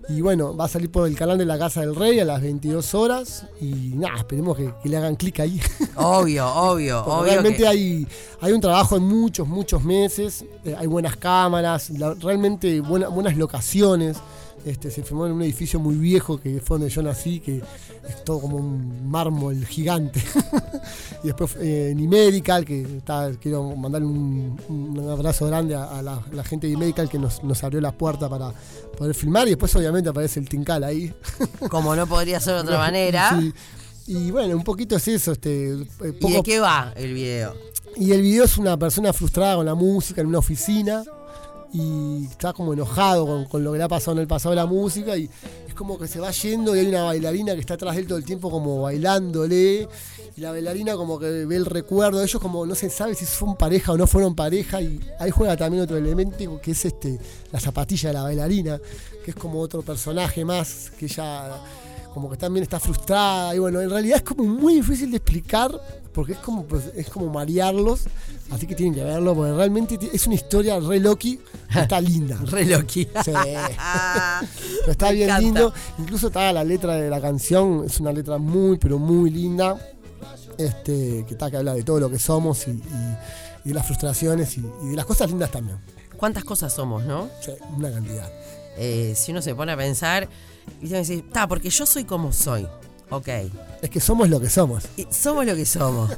Y 0.09 0.23
bueno, 0.23 0.57
va 0.57 0.65
a 0.65 0.69
salir 0.69 0.91
por 0.91 1.07
el 1.07 1.15
canal 1.15 1.37
de 1.37 1.45
la 1.45 1.59
Casa 1.59 1.83
del 1.83 1.95
Rey 1.95 2.19
a 2.19 2.25
las 2.25 2.41
22 2.41 2.95
horas. 2.95 3.47
Y 3.61 3.93
nada, 3.95 4.17
esperemos 4.17 4.57
que, 4.57 4.73
le 4.85 4.97
hagan 4.97 5.17
clic 5.17 5.41
ahí. 5.41 5.61
Obvio, 5.97 6.49
obvio, 6.55 7.05
obvio. 7.05 7.25
Realmente 7.25 7.67
hay, 7.67 8.07
hay 8.41 8.53
un 8.53 8.61
trabajo 8.63 8.97
en 8.97 9.03
muchos, 9.03 9.47
muchos 9.47 9.85
meses. 9.85 10.45
Eh, 10.65 10.75
hay 10.77 10.87
buenas 10.87 11.17
cámaras, 11.17 11.93
realmente 12.21 12.81
buenas 12.81 13.37
locaciones. 13.37 14.17
Este, 14.65 14.93
se 14.93 15.03
filmó 15.03 15.27
en 15.27 15.33
un 15.33 15.43
edificio 15.43 15.81
muy 15.81 15.97
viejo 15.97 16.39
que 16.39 16.61
fue 16.61 16.79
donde 16.79 16.95
yo 16.95 17.03
nací, 17.03 17.41
que 17.41 17.57
es 17.57 18.25
todo 18.25 18.41
como 18.41 18.59
un 18.59 19.11
mármol 19.11 19.65
gigante. 19.67 20.23
y 21.25 21.29
después 21.29 21.57
eh, 21.61 21.95
Medical, 21.97 22.65
que 22.65 22.83
está, 22.99 23.33
quiero 23.41 23.75
mandarle 23.75 24.07
un, 24.07 25.09
abrazo 25.11 25.47
grande 25.47 25.75
a, 25.75 26.01
la, 26.01 26.45
gente 26.45 26.69
de 26.69 26.77
Medical 26.77 27.09
que 27.09 27.19
nos, 27.19 27.41
abrió 27.65 27.81
la 27.81 27.91
puerta 27.91 28.29
para 28.29 28.53
poder 28.97 29.15
filmar. 29.15 29.49
Y 29.49 29.51
después 29.51 29.75
obviamente 29.75 30.11
aparece 30.11 30.39
el 30.39 30.49
Tincal 30.49 30.85
ahí. 30.85 31.13
como 31.69 31.97
no 31.97 32.07
podría 32.07 32.39
ser 32.39 32.55
de 32.55 32.61
otra 32.61 32.79
manera. 32.79 33.41
Y 34.07 34.31
bueno, 34.31 34.57
un 34.57 34.65
poquito 34.65 34.95
es 34.97 35.09
eso. 35.09 35.33
Este, 35.33 35.73
eh, 35.73 36.19
¿Y 36.21 36.33
de 36.33 36.43
qué 36.45 36.61
va 36.61 36.93
el 36.95 37.15
video? 37.15 37.55
Y 37.97 38.13
el 38.13 38.23
video 38.23 38.45
es 38.45 38.59
una 38.59 38.77
persona 38.77 39.13
frustrada 39.13 39.57
con 39.57 39.67
la 39.67 39.75
música 39.75 40.21
en 40.21 40.29
una 40.29 40.39
oficina 40.39 41.03
y 41.73 42.27
está 42.27 42.53
como 42.53 42.75
enojado 42.75 43.27
con, 43.27 43.45
con 43.47 43.65
lo 43.65 43.73
que 43.73 43.79
le 43.79 43.85
ha 43.85 43.89
pasado 43.89 44.13
en 44.13 44.19
el 44.19 44.27
pasado 44.27 44.51
de 44.51 44.57
la 44.57 44.67
música 44.67 45.17
y 45.17 45.29
es 45.67 45.75
como 45.75 45.99
que 45.99 46.07
se 46.07 46.21
va 46.21 46.31
yendo 46.31 46.77
y 46.77 46.81
hay 46.81 46.87
una 46.87 47.05
bailarina 47.05 47.55
que 47.55 47.61
está 47.61 47.75
atrás 47.75 47.95
de 47.95 48.03
él 48.03 48.07
todo 48.07 48.19
el 48.19 48.25
tiempo 48.25 48.51
como 48.51 48.83
bailándole 48.83 49.89
y 50.37 50.41
la 50.41 50.51
bailarina 50.51 50.97
como 50.97 51.19
que 51.19 51.47
ve 51.47 51.57
el 51.57 51.65
recuerdo 51.65 52.19
de 52.19 52.25
ellos 52.25 52.41
como 52.41 52.67
no 52.67 52.75
se 52.75 52.91
sabe 52.91 53.15
si 53.15 53.25
fueron 53.25 53.57
pareja 53.57 53.93
o 53.93 53.97
no 53.97 54.07
fueron 54.07 54.35
pareja 54.35 54.83
y 54.83 55.01
ahí 55.19 55.31
juega 55.31 55.57
también 55.57 55.83
otro 55.85 55.97
elemento 55.97 56.61
que 56.61 56.73
es 56.73 56.85
este 56.85 57.19
la 57.51 57.59
zapatilla 57.59 58.11
de 58.11 58.15
la 58.15 58.23
bailarina 58.23 58.79
que 59.25 59.31
es 59.31 59.37
como 59.37 59.61
otro 59.61 59.81
personaje 59.83 60.45
más 60.45 60.91
que 60.99 61.07
ella 61.07 61.59
como 62.13 62.29
que 62.31 62.37
también 62.37 62.63
está 62.63 62.79
frustrada 62.79 63.55
y 63.55 63.59
bueno 63.59 63.81
en 63.81 63.89
realidad 63.91 64.19
es 64.19 64.23
como 64.23 64.45
muy 64.45 64.75
difícil 64.75 65.11
de 65.11 65.17
explicar 65.17 65.73
porque 66.13 66.33
es 66.33 66.39
como 66.39 66.65
pues, 66.65 66.85
es 66.95 67.09
como 67.09 67.29
marearlos 67.31 68.03
así 68.51 68.67
que 68.67 68.75
tienen 68.75 68.95
que 68.95 69.03
verlo 69.03 69.35
porque 69.35 69.53
realmente 69.53 69.99
es 70.13 70.27
una 70.27 70.35
historia 70.37 70.79
re 70.79 71.01
Loki 71.01 71.39
está 71.75 72.01
linda 72.01 72.37
Re 72.45 72.67
Loki. 72.67 73.05
Sí. 73.25 73.33
Pero 74.81 74.93
está 74.93 75.07
Me 75.07 75.13
bien 75.15 75.29
encanta. 75.29 75.41
lindo. 75.43 75.75
Incluso 75.99 76.27
está 76.29 76.53
la 76.53 76.65
letra 76.65 76.97
de 76.97 77.09
la 77.09 77.21
canción, 77.21 77.85
es 77.87 77.99
una 78.01 78.13
letra 78.13 78.39
muy, 78.39 78.77
pero 78.79 78.99
muy 78.99 79.31
linda. 79.31 79.79
Este, 80.59 81.25
que 81.27 81.33
está 81.35 81.51
que 81.51 81.57
habla 81.57 81.75
de 81.75 81.83
todo 81.83 81.99
lo 81.99 82.11
que 82.11 82.19
somos 82.19 82.67
y, 82.69 82.73
y- 82.73 82.83
y 83.65 83.69
de 83.69 83.75
las 83.75 83.87
frustraciones 83.87 84.59
y, 84.59 84.65
y 84.85 84.89
de 84.91 84.97
las 84.97 85.07
cosas 85.07 85.31
lindas 85.31 85.51
también. 85.51 85.79
¿Cuántas 86.17 86.45
cosas 86.45 86.73
somos, 86.73 87.05
no? 87.05 87.29
Sí, 87.41 87.53
una 87.77 87.91
cantidad. 87.91 88.31
Eh, 88.77 89.15
si 89.17 89.33
uno 89.33 89.41
se 89.41 89.55
pone 89.55 89.73
a 89.73 89.77
pensar, 89.77 90.29
y 90.81 90.89
que 90.89 90.97
decir, 90.97 91.25
está, 91.27 91.47
porque 91.49 91.71
yo 91.71 91.87
soy 91.87 92.05
como 92.05 92.33
soy. 92.33 92.67
Ok. 93.11 93.29
Es 93.83 93.91
que 93.91 94.01
somos 94.01 94.31
lo 94.31 94.41
que 94.41 94.49
somos. 94.49 94.85
Y 94.97 95.07
somos 95.11 95.45
lo 95.45 95.55
que 95.55 95.67
somos. 95.67 96.11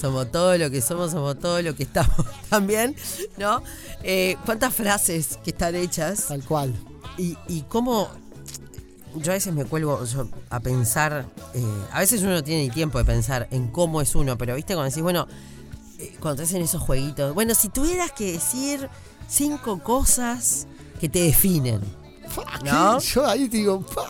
somos 0.00 0.30
todo 0.30 0.56
lo 0.56 0.70
que 0.70 0.80
somos, 0.80 1.10
somos 1.10 1.38
todo 1.40 1.60
lo 1.60 1.74
que 1.74 1.82
estamos 1.82 2.24
también, 2.48 2.94
¿no? 3.36 3.62
Eh, 4.02 4.36
¿Cuántas 4.44 4.72
frases 4.72 5.38
que 5.42 5.50
están 5.50 5.74
hechas? 5.74 6.26
Tal 6.28 6.44
cual. 6.44 6.72
Y, 7.18 7.36
y 7.48 7.62
cómo 7.62 8.08
yo 9.20 9.32
a 9.32 9.34
veces 9.34 9.52
me 9.52 9.64
cuelgo 9.64 10.04
yo, 10.04 10.28
a 10.50 10.60
pensar, 10.60 11.26
eh, 11.54 11.64
a 11.92 12.00
veces 12.00 12.22
uno 12.22 12.32
no 12.32 12.44
tiene 12.44 12.64
ni 12.64 12.70
tiempo 12.70 12.98
de 12.98 13.04
pensar 13.04 13.48
en 13.50 13.68
cómo 13.68 14.00
es 14.00 14.14
uno, 14.14 14.36
pero 14.38 14.54
viste 14.54 14.74
cuando 14.74 14.90
decís, 14.90 15.02
bueno, 15.02 15.26
eh, 15.98 16.16
cuando 16.20 16.36
te 16.36 16.42
hacen 16.44 16.62
esos 16.62 16.82
jueguitos, 16.82 17.34
bueno, 17.34 17.54
si 17.54 17.68
tuvieras 17.68 18.12
que 18.12 18.32
decir 18.32 18.88
cinco 19.28 19.82
cosas 19.82 20.66
que 21.00 21.08
te 21.08 21.20
definen, 21.20 21.80
¿No? 22.64 22.98
Yo 23.00 23.26
ahí 23.26 23.48
digo, 23.48 23.80
pa, 23.82 24.06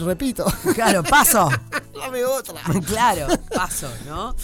repito, 0.00 0.44
claro, 0.74 1.02
paso, 1.02 1.48
dame 1.98 2.24
otra. 2.24 2.60
claro, 2.86 3.26
paso, 3.54 3.88
¿no? 4.06 4.34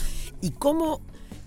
Y 0.41 0.51
cómo 0.51 1.01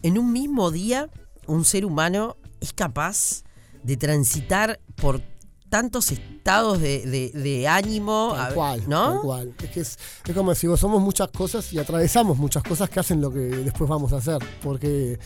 en 0.04 0.18
un 0.18 0.32
mismo 0.32 0.72
día 0.72 1.10
un 1.46 1.66
ser 1.66 1.86
humano 1.86 2.38
es 2.62 2.74
capaz 2.74 3.44
de 3.84 3.96
transitar 3.98 4.80
por 4.96 5.22
tantos 5.70 6.12
estados 6.12 6.80
de, 6.80 7.06
de- 7.06 7.32
de 7.40 7.68
ánimo, 7.68 8.32
Tal 8.36 8.54
cual, 8.54 8.84
¿no? 8.88 9.12
tal 9.14 9.22
cual. 9.22 9.56
Es 9.62 9.70
que 9.72 9.80
es, 9.82 10.00
es 10.26 10.34
como 10.36 10.56
si 10.56 10.66
vos 10.68 10.80
somos 10.80 11.02
muchas 11.02 11.28
cosas 11.30 11.72
y 11.74 11.80
atravesamos 11.80 12.38
muchas 12.38 12.64
cosas 12.64 12.90
que 12.90 13.00
hacen 13.02 13.20
lo 13.22 13.32
que 13.32 13.40
después 13.40 13.90
vamos 13.90 14.14
a 14.14 14.18
hacer. 14.18 14.38
Porque 14.64 15.20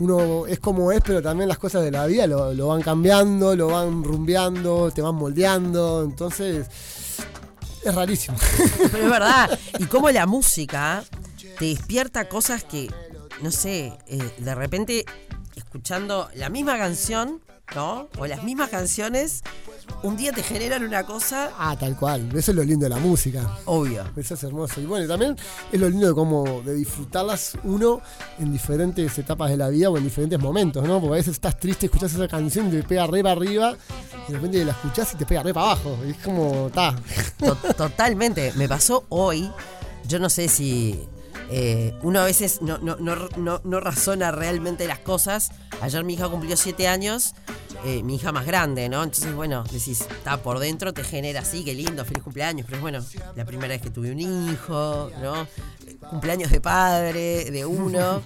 uno 0.00 0.46
es 0.46 0.58
como 0.60 0.92
es, 0.92 1.00
pero 1.04 1.22
también 1.22 1.48
las 1.48 1.58
cosas 1.58 1.84
de 1.84 1.90
la 1.90 2.06
vida 2.06 2.26
lo, 2.26 2.52
lo 2.52 2.68
van 2.68 2.82
cambiando, 2.82 3.54
lo 3.54 3.68
van 3.68 4.02
rumbeando, 4.02 4.90
te 4.90 5.02
van 5.02 5.14
moldeando. 5.14 6.02
Entonces, 6.02 6.66
es 7.84 7.94
rarísimo. 7.94 8.36
Pero 8.90 9.04
es 9.04 9.10
verdad. 9.10 9.58
Y 9.78 9.86
cómo 9.86 10.10
la 10.10 10.26
música 10.26 11.04
te 11.58 11.66
despierta 11.66 12.28
cosas 12.28 12.64
que, 12.64 12.92
no 13.42 13.50
sé, 13.50 13.92
eh, 14.06 14.30
de 14.38 14.54
repente 14.54 15.04
escuchando 15.54 16.28
la 16.34 16.48
misma 16.48 16.76
canción, 16.78 17.40
¿no? 17.74 18.08
O 18.18 18.26
las 18.26 18.42
mismas 18.42 18.70
canciones, 18.70 19.42
un 20.02 20.16
día 20.16 20.32
te 20.32 20.42
generan 20.42 20.82
una 20.84 21.04
cosa, 21.04 21.50
ah, 21.58 21.76
tal 21.78 21.96
cual. 21.96 22.28
Eso 22.36 22.50
es 22.50 22.56
lo 22.56 22.64
lindo 22.64 22.84
de 22.84 22.90
la 22.90 22.98
música. 22.98 23.58
obvio. 23.66 24.04
Eso 24.16 24.34
es 24.34 24.42
hermoso. 24.44 24.80
Y 24.80 24.86
bueno, 24.86 25.06
también 25.06 25.36
es 25.72 25.80
lo 25.80 25.88
lindo 25.88 26.08
de 26.08 26.14
cómo 26.14 26.62
de 26.64 26.74
disfrutarlas 26.74 27.52
uno 27.64 28.00
en 28.38 28.52
diferentes 28.52 29.18
etapas 29.18 29.50
de 29.50 29.56
la 29.56 29.68
vida 29.68 29.90
o 29.90 29.96
en 29.98 30.04
diferentes 30.04 30.38
momentos, 30.38 30.82
¿no? 30.86 31.00
Porque 31.00 31.14
a 31.14 31.16
veces 31.16 31.34
estás 31.34 31.58
triste, 31.58 31.86
escuchas 31.86 32.12
esa 32.14 32.28
canción 32.28 32.68
y 32.68 32.70
te 32.70 32.82
pega 32.82 33.06
re 33.06 33.22
para 33.22 33.32
arriba, 33.32 33.74
y 34.28 34.32
de 34.32 34.38
repente 34.38 34.64
la 34.64 34.72
escuchás 34.72 35.12
y 35.14 35.16
te 35.16 35.26
pega 35.26 35.42
re 35.42 35.52
para 35.54 35.66
abajo. 35.72 35.96
Y 36.06 36.10
es 36.10 36.18
como, 36.18 36.70
ta. 36.72 36.94
To- 37.38 37.54
totalmente. 37.76 38.52
Me 38.56 38.68
pasó 38.68 39.04
hoy, 39.08 39.50
yo 40.06 40.18
no 40.18 40.28
sé 40.30 40.48
si 40.48 41.00
eh, 41.50 41.94
uno 42.02 42.20
a 42.20 42.24
veces 42.24 42.62
no, 42.62 42.78
no, 42.78 42.96
no, 42.96 43.16
no, 43.36 43.60
no 43.64 43.80
razona 43.80 44.30
realmente 44.30 44.86
las 44.86 44.98
cosas. 45.00 45.50
Ayer 45.80 46.04
mi 46.04 46.14
hija 46.14 46.28
cumplió 46.28 46.56
siete 46.56 46.86
años, 46.88 47.34
eh, 47.84 48.02
mi 48.02 48.16
hija 48.16 48.32
más 48.32 48.46
grande, 48.46 48.88
¿no? 48.88 49.02
Entonces, 49.02 49.34
bueno, 49.34 49.64
decís, 49.64 50.02
está 50.02 50.42
por 50.42 50.58
dentro, 50.58 50.92
te 50.92 51.04
genera 51.04 51.40
así, 51.40 51.64
qué 51.64 51.74
lindo, 51.74 52.04
feliz 52.04 52.22
cumpleaños, 52.22 52.66
pero 52.66 52.76
es 52.76 52.82
bueno, 52.82 53.04
la 53.34 53.44
primera 53.44 53.68
vez 53.68 53.82
que 53.82 53.90
tuve 53.90 54.10
un 54.12 54.20
hijo, 54.20 55.10
¿no? 55.22 55.46
Cumpleaños 56.08 56.50
de 56.50 56.60
padre, 56.60 57.50
de 57.50 57.64
uno. 57.64 58.22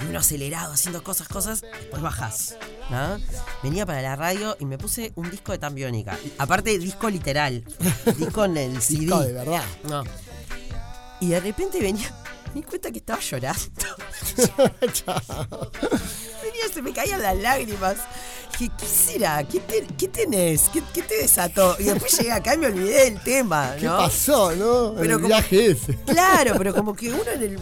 Y 0.00 0.06
uno 0.06 0.18
acelerado, 0.18 0.72
haciendo 0.72 1.04
cosas, 1.04 1.28
cosas, 1.28 1.60
después 1.60 2.02
bajás. 2.02 2.56
¿no? 2.90 3.18
Venía 3.62 3.86
para 3.86 4.02
la 4.02 4.16
radio 4.16 4.56
y 4.58 4.64
me 4.64 4.78
puse 4.78 5.12
un 5.16 5.30
disco 5.30 5.52
de 5.52 5.58
Tambiónica. 5.58 6.18
Aparte, 6.38 6.78
disco 6.78 7.08
literal. 7.10 7.62
Disco 8.16 8.44
en 8.46 8.56
el 8.56 8.82
CD. 8.82 9.00
Disco 9.00 9.20
de 9.20 9.32
verdad. 9.32 9.64
No. 9.84 10.02
Y 11.20 11.28
de 11.28 11.40
repente 11.40 11.78
venía, 11.80 12.10
me 12.48 12.54
di 12.54 12.62
cuenta 12.62 12.90
que 12.90 12.98
estaba 12.98 13.20
llorando. 13.20 13.62
Venía, 16.42 16.68
se 16.72 16.82
me 16.82 16.92
caían 16.92 17.22
las 17.22 17.36
lágrimas. 17.36 17.96
Dije, 18.62 18.72
¿qué 18.78 18.86
será? 18.86 19.42
¿Qué, 19.44 19.58
te- 19.60 19.86
qué 19.98 20.08
tenés? 20.08 20.68
¿Qué, 20.72 20.82
qué 20.94 21.02
te 21.02 21.16
desató? 21.22 21.74
Y 21.80 21.84
después 21.84 22.16
llegué 22.18 22.30
acá 22.32 22.54
y 22.54 22.58
me 22.58 22.66
olvidé 22.66 23.10
del 23.10 23.20
tema, 23.22 23.74
¿Qué 23.78 23.86
¿no? 23.86 23.96
pasó, 23.96 24.54
no? 24.54 24.94
Pero 24.96 25.02
el 25.04 25.12
como- 25.14 25.26
viaje 25.28 25.66
ese. 25.72 25.96
Claro, 26.06 26.54
pero 26.58 26.72
como 26.74 26.94
que 26.94 27.10
uno 27.10 27.22
en 27.34 27.42
el 27.42 27.58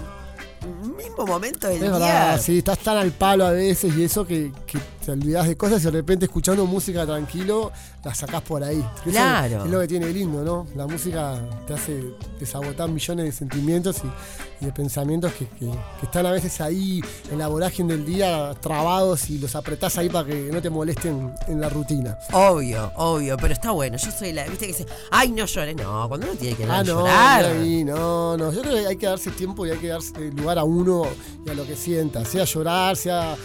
mismo 1.03 1.27
momento 1.27 1.67
del 1.69 1.77
Es 1.77 1.81
día. 1.83 1.91
verdad, 1.93 2.41
sí, 2.41 2.59
estás 2.59 2.79
tan 2.79 2.97
al 2.97 3.11
palo 3.13 3.47
a 3.47 3.51
veces 3.53 3.95
y 3.97 4.05
eso 4.05 4.27
que, 4.27 4.53
que 4.67 4.79
te 5.05 5.11
olvidás 5.13 5.49
de 5.49 5.57
cosas 5.57 5.81
y 5.83 5.85
de 5.87 5.91
repente 5.93 6.27
escuchando 6.27 6.67
música 6.67 7.05
tranquilo 7.07 7.73
la 8.05 8.15
sacás 8.15 8.43
por 8.43 8.63
ahí. 8.65 8.79
Eso 8.79 9.11
Claro. 9.11 9.65
Es 9.65 9.71
lo 9.71 9.81
que 9.81 9.89
tiene 9.89 10.09
lindo, 10.11 10.43
¿no? 10.43 10.67
La 10.75 10.87
música 10.87 11.39
te 11.67 11.75
hace 11.75 12.03
desabotar 12.39 12.89
millones 12.89 13.27
de 13.27 13.33
sentimientos 13.33 13.97
y, 14.05 14.65
y 14.65 14.67
de 14.67 14.73
pensamientos 14.73 15.33
que, 15.35 15.47
que- 15.49 15.71
que 15.71 16.07
están 16.07 16.25
a 16.27 16.33
veces 16.33 16.61
ahí 16.61 17.03
en 17.31 17.39
la 17.39 17.49
vorágine 17.49 17.95
del 17.95 18.07
día 18.07 18.55
trabados 18.61 19.29
y 19.31 19.39
los 19.39 19.55
apretás 19.55 19.99
ahí 19.99 20.09
para 20.09 20.27
que 20.27 20.51
no 20.53 20.63
te 20.63 20.71
molesten 20.71 21.33
en 21.49 21.61
la 21.61 21.69
rutina. 21.69 22.19
Obvio, 22.33 22.91
obvio, 22.97 23.37
pero 23.37 23.53
está 23.53 23.71
bueno. 23.73 23.97
Yo 23.99 24.11
soy 24.11 24.33
la, 24.33 24.45
viste 24.45 24.67
que 24.67 24.73
dice, 24.73 24.87
ay, 25.11 25.31
no 25.33 25.45
llores. 25.45 25.77
No, 25.77 26.09
cuando 26.09 26.27
uno 26.27 26.37
tiene 26.39 26.57
que 26.57 26.65
no 26.67 26.73
Ah, 26.73 26.79
no, 26.83 27.01
llorar. 27.01 27.45
ahí, 27.45 27.85
no, 27.85 28.37
no. 28.37 28.51
Yo 28.53 28.63
creo 28.63 28.75
que 28.77 28.87
hay 28.87 28.97
que 28.97 29.07
darse 29.07 29.31
tiempo 29.31 29.67
y 29.67 29.71
hay 29.71 29.79
que 29.79 29.89
darse 29.89 30.13
lugar 30.33 30.59
a 30.59 30.65
uno 30.65 30.90
a 30.99 31.55
lo 31.55 31.67
que 31.67 31.77
sienta. 31.77 32.25
Sea 32.25 32.45
llorar, 32.45 32.97
sea 32.97 33.37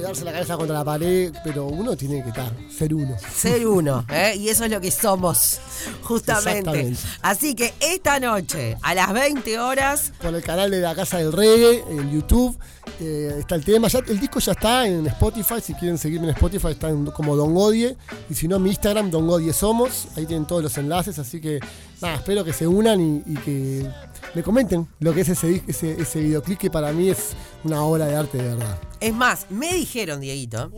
darse 0.00 0.24
la 0.24 0.32
cabeza 0.32 0.56
contra 0.56 0.76
la 0.76 0.84
pared, 0.84 1.32
pero 1.44 1.66
uno 1.66 1.96
tiene 1.96 2.22
que 2.22 2.28
estar, 2.30 2.52
ser 2.76 2.94
uno. 2.94 3.16
Ser 3.34 3.66
uno, 3.66 4.04
¿eh? 4.10 4.34
y 4.36 4.48
eso 4.48 4.64
es 4.64 4.70
lo 4.70 4.80
que 4.80 4.90
somos, 4.90 5.58
justamente. 6.02 6.94
Así 7.22 7.54
que 7.54 7.72
esta 7.80 8.18
noche, 8.20 8.76
a 8.82 8.94
las 8.94 9.12
20 9.12 9.58
horas, 9.58 10.12
Por 10.20 10.34
el 10.34 10.42
canal 10.42 10.70
de 10.70 10.80
la 10.80 10.94
Casa 10.94 11.18
del 11.18 11.32
Reggae 11.32 11.84
en 11.90 12.10
YouTube 12.10 12.56
eh, 13.00 13.36
está 13.38 13.54
el 13.56 13.64
tema. 13.64 13.88
Ya, 13.88 13.98
el 14.00 14.20
disco 14.20 14.38
ya 14.38 14.52
está 14.52 14.86
en 14.86 15.06
Spotify. 15.08 15.60
Si 15.62 15.74
quieren 15.74 15.98
seguirme 15.98 16.28
en 16.28 16.34
Spotify, 16.34 16.68
está 16.68 16.88
en- 16.88 17.06
como 17.06 17.36
Don 17.36 17.56
Odie. 17.56 17.96
Y 18.30 18.34
si 18.34 18.48
no, 18.48 18.58
mi 18.58 18.70
Instagram, 18.70 19.10
Don 19.10 19.28
Odie 19.28 19.52
Somos. 19.52 20.06
Ahí 20.16 20.24
tienen 20.26 20.46
todos 20.46 20.62
los 20.62 20.78
enlaces. 20.78 21.18
Así 21.18 21.40
que 21.40 21.60
nada, 22.00 22.14
espero 22.16 22.44
que 22.44 22.52
se 22.52 22.66
unan 22.66 23.00
y, 23.00 23.22
y 23.32 23.34
que 23.38 23.90
me 24.34 24.42
comenten 24.42 24.86
lo 25.00 25.12
que 25.12 25.22
es 25.22 25.28
ese, 25.30 25.62
ese, 25.66 26.00
ese 26.00 26.20
videoclip 26.20 26.58
que 26.58 26.70
para 26.70 26.92
mí 26.92 27.10
es 27.10 27.30
una 27.64 27.82
obra 27.82 28.06
de 28.06 28.16
arte 28.16 28.38
de 28.38 28.48
verdad. 28.54 28.78
Es 29.06 29.14
más, 29.14 29.46
me 29.50 29.72
dijeron, 29.74 30.20
Dieguito, 30.20 30.70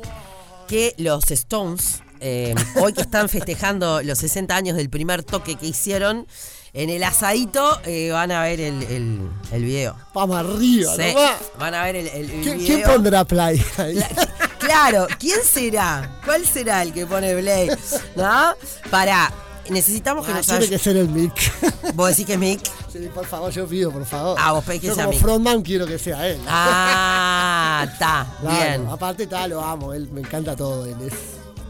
que 0.68 0.94
los 0.98 1.30
Stones, 1.30 2.02
eh, 2.20 2.54
hoy 2.76 2.92
que 2.92 3.00
están 3.02 3.28
festejando 3.28 4.02
los 4.02 4.18
60 4.18 4.54
años 4.54 4.76
del 4.76 4.90
primer 4.90 5.22
toque 5.22 5.56
que 5.56 5.66
hicieron, 5.66 6.26
en 6.74 6.90
el 6.90 7.02
asadito 7.02 7.80
eh, 7.84 8.10
van 8.10 8.30
a 8.30 8.42
ver 8.42 8.60
el, 8.60 8.82
el, 8.84 9.20
el 9.52 9.64
video. 9.64 9.96
Vamos 10.14 10.36
arriba, 10.38 10.94
Sí, 10.94 11.02
nomás. 11.14 11.32
van 11.58 11.74
a 11.74 11.82
ver 11.84 11.96
el, 11.96 12.06
el- 12.08 12.30
el 12.30 12.42
¿Quién, 12.42 12.58
video. 12.58 12.76
quién 12.76 12.82
pondrá 12.82 13.24
play? 13.24 13.62
ahí? 13.78 13.96
Cla- 13.96 14.28
Claro, 14.58 15.06
¿quién 15.18 15.38
será? 15.44 16.20
¿Cuál 16.24 16.44
será 16.46 16.82
el 16.82 16.92
que 16.92 17.06
pone 17.06 17.34
Blake? 17.34 17.78
¿No? 18.16 18.52
Para, 18.90 19.32
necesitamos 19.70 20.26
que 20.26 20.32
Ah, 20.32 20.36
nos 20.36 20.46
tiene 20.46 20.64
haya- 20.64 20.70
que 20.70 20.78
ser 20.78 20.96
el 20.98 21.08
Mick. 21.08 21.94
¿Vos 21.94 22.08
decís 22.10 22.26
que 22.26 22.34
es 22.34 22.38
Mick? 22.38 22.60
Sí, 22.92 22.98
por 23.14 23.24
favor, 23.24 23.50
yo 23.52 23.66
pido, 23.66 23.90
por 23.90 24.04
favor. 24.04 24.36
Ah, 24.38 24.52
vos 24.52 24.64
pedís 24.64 24.80
que 24.82 24.86
yo 24.88 24.94
sea 24.94 25.04
como 25.04 25.14
Mick. 25.14 25.22
frontman 25.22 25.62
quiero 25.62 25.86
que 25.86 25.98
sea 25.98 26.26
él. 26.28 26.38
Ah, 26.46 27.47
está, 27.84 28.26
Claro, 28.40 28.56
bien. 28.78 28.86
Aparte, 28.88 29.22
está, 29.24 29.46
lo 29.48 29.60
amo, 29.62 29.92
él 29.92 30.08
me 30.12 30.20
encanta 30.20 30.54
todo. 30.56 30.84
Él 30.86 30.96
es, 31.02 31.12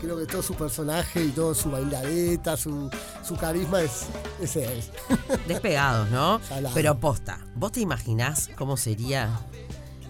creo 0.01 0.19
que 0.19 0.27
todo 0.27 0.43
su 0.43 0.55
personaje 0.55 1.25
y 1.25 1.29
todo 1.31 1.55
su 1.55 1.71
bailadeta, 1.71 2.57
su, 2.57 2.91
su 3.27 3.37
carisma 3.37 3.83
es, 3.83 4.07
es 4.41 4.57
él. 4.57 4.83
Despegados, 5.49 6.11
¿no? 6.11 6.41
Salado. 6.49 6.75
Pero 6.75 6.99
posta, 6.99 7.39
¿vos 7.55 7.73
te 7.73 7.81
imaginás 7.81 8.51
cómo 8.57 8.77
sería? 8.77 9.29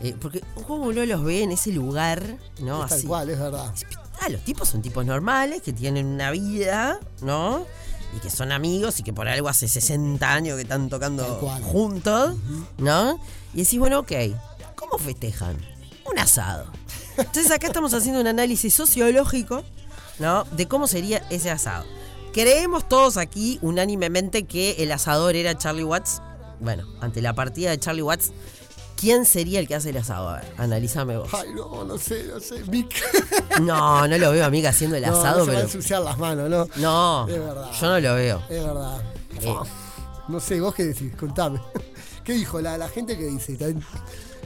Eh, 0.03 0.15
porque 0.21 0.43
cómo 0.67 0.85
uno 0.85 1.05
los 1.05 1.25
ve 1.25 1.43
en 1.43 1.51
ese 1.53 1.73
lugar, 1.73 2.23
¿no? 2.61 2.85
Es 2.85 2.91
tal 2.91 2.99
Así. 2.99 3.07
cual, 3.07 3.31
es 3.31 3.39
verdad. 3.41 3.75
Espectacular, 3.75 4.31
los 4.31 4.43
tipos 4.43 4.69
son 4.69 4.81
tipos 4.83 5.05
normales 5.05 5.61
que 5.63 5.73
tienen 5.73 6.07
una 6.07 6.31
vida, 6.31 7.01
¿no? 7.21 7.67
Y 8.17 8.21
que 8.21 8.31
son 8.31 8.53
amigos 8.53 9.01
y 9.01 9.03
que 9.03 9.13
por 9.13 9.27
algo 9.29 9.49
hace 9.49 9.67
60 9.69 10.33
años 10.33 10.55
que 10.57 10.63
están 10.63 10.89
tocando 10.89 11.25
Tal 11.25 11.63
juntos, 11.63 12.37
¿no? 12.79 13.19
Y 13.55 13.65
decís, 13.65 13.79
bueno, 13.79 13.99
ok, 13.99 14.13
¿cómo 14.77 14.99
festejan? 14.99 15.57
Asado. 16.29 16.67
Entonces 17.17 17.51
acá 17.51 17.67
estamos 17.69 17.95
haciendo 17.95 18.21
un 18.21 18.27
análisis 18.27 18.75
sociológico, 18.75 19.65
¿no? 20.19 20.45
De 20.53 20.69
cómo 20.69 20.87
sería 20.87 21.25
ese 21.31 21.51
asado. 21.51 21.85
Creemos 22.35 22.87
todos 22.89 23.17
aquí 23.17 23.59
unánimemente 23.63 24.45
que 24.45 24.73
el 24.83 24.93
asador 24.93 25.35
era 25.37 25.57
Charlie 25.57 25.85
Watts. 25.85 26.21
Bueno, 26.61 26.87
ante 27.01 27.23
la 27.23 27.33
partida 27.35 27.71
de 27.71 27.79
Charlie 27.81 28.03
Watts, 28.03 28.33
¿quién 28.97 29.25
sería 29.25 29.59
el 29.59 29.67
que 29.67 29.75
hace 29.75 29.91
el 29.91 29.97
asado? 29.97 30.29
A 30.29 30.41
ver, 30.41 30.53
analízame 30.59 31.17
vos. 31.17 31.31
Ay, 31.33 31.49
no, 31.55 31.85
no 31.85 31.97
sé, 31.97 32.25
no 32.25 32.39
sé. 32.41 32.63
Mick. 32.67 32.95
No, 33.63 34.07
no 34.07 34.19
lo 34.19 34.31
veo 34.31 34.45
amiga 34.45 34.69
haciendo 34.71 34.97
el 34.97 35.03
No, 35.07 35.17
asado, 35.19 35.39
no 35.39 35.45
se 35.47 35.51
va 35.51 35.57
a 35.57 35.61
pero. 35.63 35.67
ensuciar 35.67 36.03
las 36.03 36.19
manos, 36.19 36.51
¿no? 36.51 36.69
No, 36.77 37.27
Es 37.27 37.39
verdad. 37.39 37.71
yo 37.81 37.87
no 37.89 38.01
lo 38.01 38.15
veo. 38.15 38.43
Es 38.51 38.63
verdad. 38.65 39.03
Eh. 39.41 39.55
No 40.29 40.39
sé, 40.41 40.61
vos 40.61 40.75
qué 40.75 40.85
decís, 40.85 41.11
contame. 41.19 41.59
¿Qué 42.29 42.35
dijo 42.35 42.61
la, 42.61 42.77
la 42.77 42.91
gente 42.91 43.17
que 43.17 43.25
dice? 43.25 43.57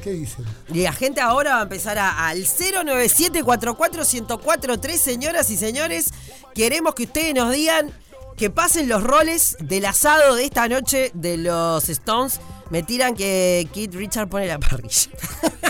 ¿Qué 0.05 0.11
dicen? 0.13 0.45
Y 0.73 0.83
la 0.83 0.93
gente 0.93 1.21
ahora 1.21 1.55
va 1.55 1.59
a 1.59 1.63
empezar 1.65 1.99
a- 1.99 2.29
al 2.29 2.39
097-44-1043, 2.47 4.97
señoras 4.97 5.51
y 5.51 5.57
señores. 5.57 6.13
Queremos 6.55 6.95
que 6.95 7.03
ustedes 7.03 7.35
nos 7.35 7.53
digan 7.53 7.91
que 8.37 8.51
pasen 8.51 8.89
los 8.89 9.03
roles 9.03 9.57
del 9.59 9.85
asado 9.85 10.37
de 10.37 10.45
esta 10.45 10.69
noche 10.69 11.11
de 11.15 11.39
los 11.39 11.89
Stones. 11.89 12.39
Me 12.71 12.85
tiran 12.85 13.17
que 13.17 13.69
Kit 13.73 13.93
Richard 13.95 14.29
pone 14.29 14.47
la 14.47 14.61
parrilla. 14.61 15.11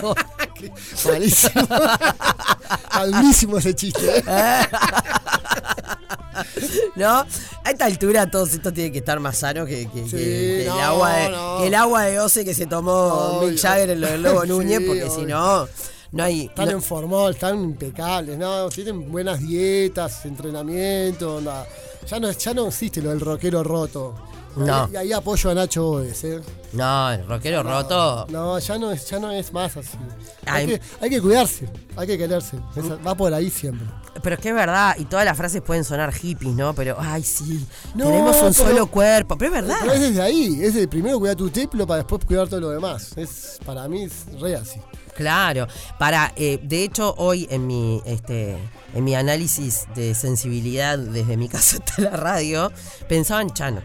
Malísimo. 1.05 1.67
Malísimo 2.93 3.57
ese 3.57 3.73
chiste. 3.73 4.19
¿eh? 4.19 4.23
¿No? 6.95 7.25
A 7.63 7.71
esta 7.71 7.85
altura 7.85 8.29
todos 8.29 8.53
estos 8.53 8.73
tienen 8.73 8.91
que 8.91 8.99
estar 8.99 9.19
más 9.19 9.37
sanos 9.37 9.67
que, 9.67 9.87
que- 9.87 10.03
que- 10.03 10.09
Sí, 10.09 10.17
que 10.17 10.63
el, 10.63 10.69
agua 10.69 11.11
de, 11.13 11.29
no. 11.29 11.57
que 11.59 11.67
el 11.67 11.75
agua 11.75 12.03
de 12.03 12.19
Oce 12.19 12.45
que 12.45 12.53
se 12.53 12.65
tomó. 12.65 13.41
Mick 13.43 13.59
Jagger 13.59 13.89
en 13.91 14.01
lo 14.01 14.07
del 14.07 14.23
Lobo 14.23 14.41
Sí, 14.43 14.47
Núñez, 14.49 14.81
porque 14.85 15.09
si 15.09 15.25
no, 15.25 15.67
no 16.11 16.23
hay. 16.23 16.45
Están 16.45 16.65
no- 16.65 16.71
en 16.71 16.81
formol, 16.81 17.31
están 17.33 17.59
impecables, 17.63 18.37
¿no? 18.37 18.69
Tienen 18.69 19.11
buenas 19.11 19.39
dietas, 19.39 20.25
entrenamiento, 20.25 21.37
onda. 21.37 21.65
Ya 22.07 22.19
no, 22.19 22.31
ya 22.31 22.53
no 22.53 22.67
existe 22.67 23.01
lo 23.01 23.09
del 23.11 23.19
rockero 23.21 23.63
roto. 23.63 24.15
No. 24.55 24.89
Y 24.91 24.95
ahí 24.95 25.11
apoyo 25.13 25.49
a 25.49 25.53
Nacho 25.55 25.87
Odes, 25.89 26.23
¿eh? 26.23 26.39
no, 26.73 27.11
el 27.11 27.27
rockero 27.27 27.63
roto. 27.63 28.25
No, 28.29 28.57
ya 28.59 28.77
no 28.77 28.91
es, 28.91 29.09
ya 29.09 29.19
no 29.19 29.31
es 29.31 29.51
más 29.53 29.75
así. 29.77 29.97
Hay, 30.45 30.63
Ay. 30.63 30.67
que, 30.67 30.81
hay 31.01 31.09
que 31.09 31.21
cuidarse, 31.21 31.69
hay 31.95 32.07
que 32.07 32.17
quererse. 32.17 32.57
Esa- 32.75 32.95
va 32.97 33.15
por 33.15 33.33
ahí 33.33 33.49
siempre. 33.49 33.87
Pero 34.21 34.35
es 34.35 34.41
que 34.41 34.49
es 34.49 34.55
verdad, 34.55 34.95
y 34.99 35.05
todas 35.05 35.25
las 35.25 35.35
frases 35.35 35.61
pueden 35.61 35.83
sonar 35.83 36.13
hippies, 36.13 36.53
¿no? 36.53 36.73
Pero, 36.75 36.97
ay, 36.99 37.23
sí, 37.23 37.65
No, 37.95 38.05
tenemos 38.05 38.35
un 38.35 38.41
pero- 38.41 38.53
solo 38.53 38.87
cuerpo. 38.87 39.37
Pero 39.37 39.55
es 39.55 39.61
verdad. 39.61 39.77
Pero 39.81 39.93
es 39.93 40.01
desde 40.01 40.21
ahí, 40.21 40.59
es 40.63 40.73
de 40.75 40.87
primero 40.87 41.19
cuidar 41.19 41.35
tu 41.35 41.49
templo 41.49 41.85
para 41.87 41.97
después 41.99 42.23
cuidar 42.25 42.47
todo 42.47 42.59
lo 42.59 42.69
demás. 42.69 43.11
Es, 43.17 43.59
para 43.65 43.87
mí 43.87 44.03
es 44.03 44.25
re 44.39 44.55
así. 44.55 44.79
Claro. 45.15 45.67
Para, 45.99 46.33
eh, 46.35 46.59
de 46.63 46.83
hecho, 46.83 47.13
hoy 47.17 47.47
en 47.51 47.67
mi, 47.67 48.01
este, 48.05 48.57
en 48.95 49.03
mi 49.03 49.13
análisis 49.15 49.85
de 49.95 50.15
sensibilidad 50.15 50.97
desde 50.97 51.37
mi 51.37 51.47
casa 51.49 51.77
hasta 51.77 52.01
la 52.01 52.17
radio, 52.17 52.71
pensaba 53.07 53.41
en 53.41 53.51
Chano, 53.51 53.81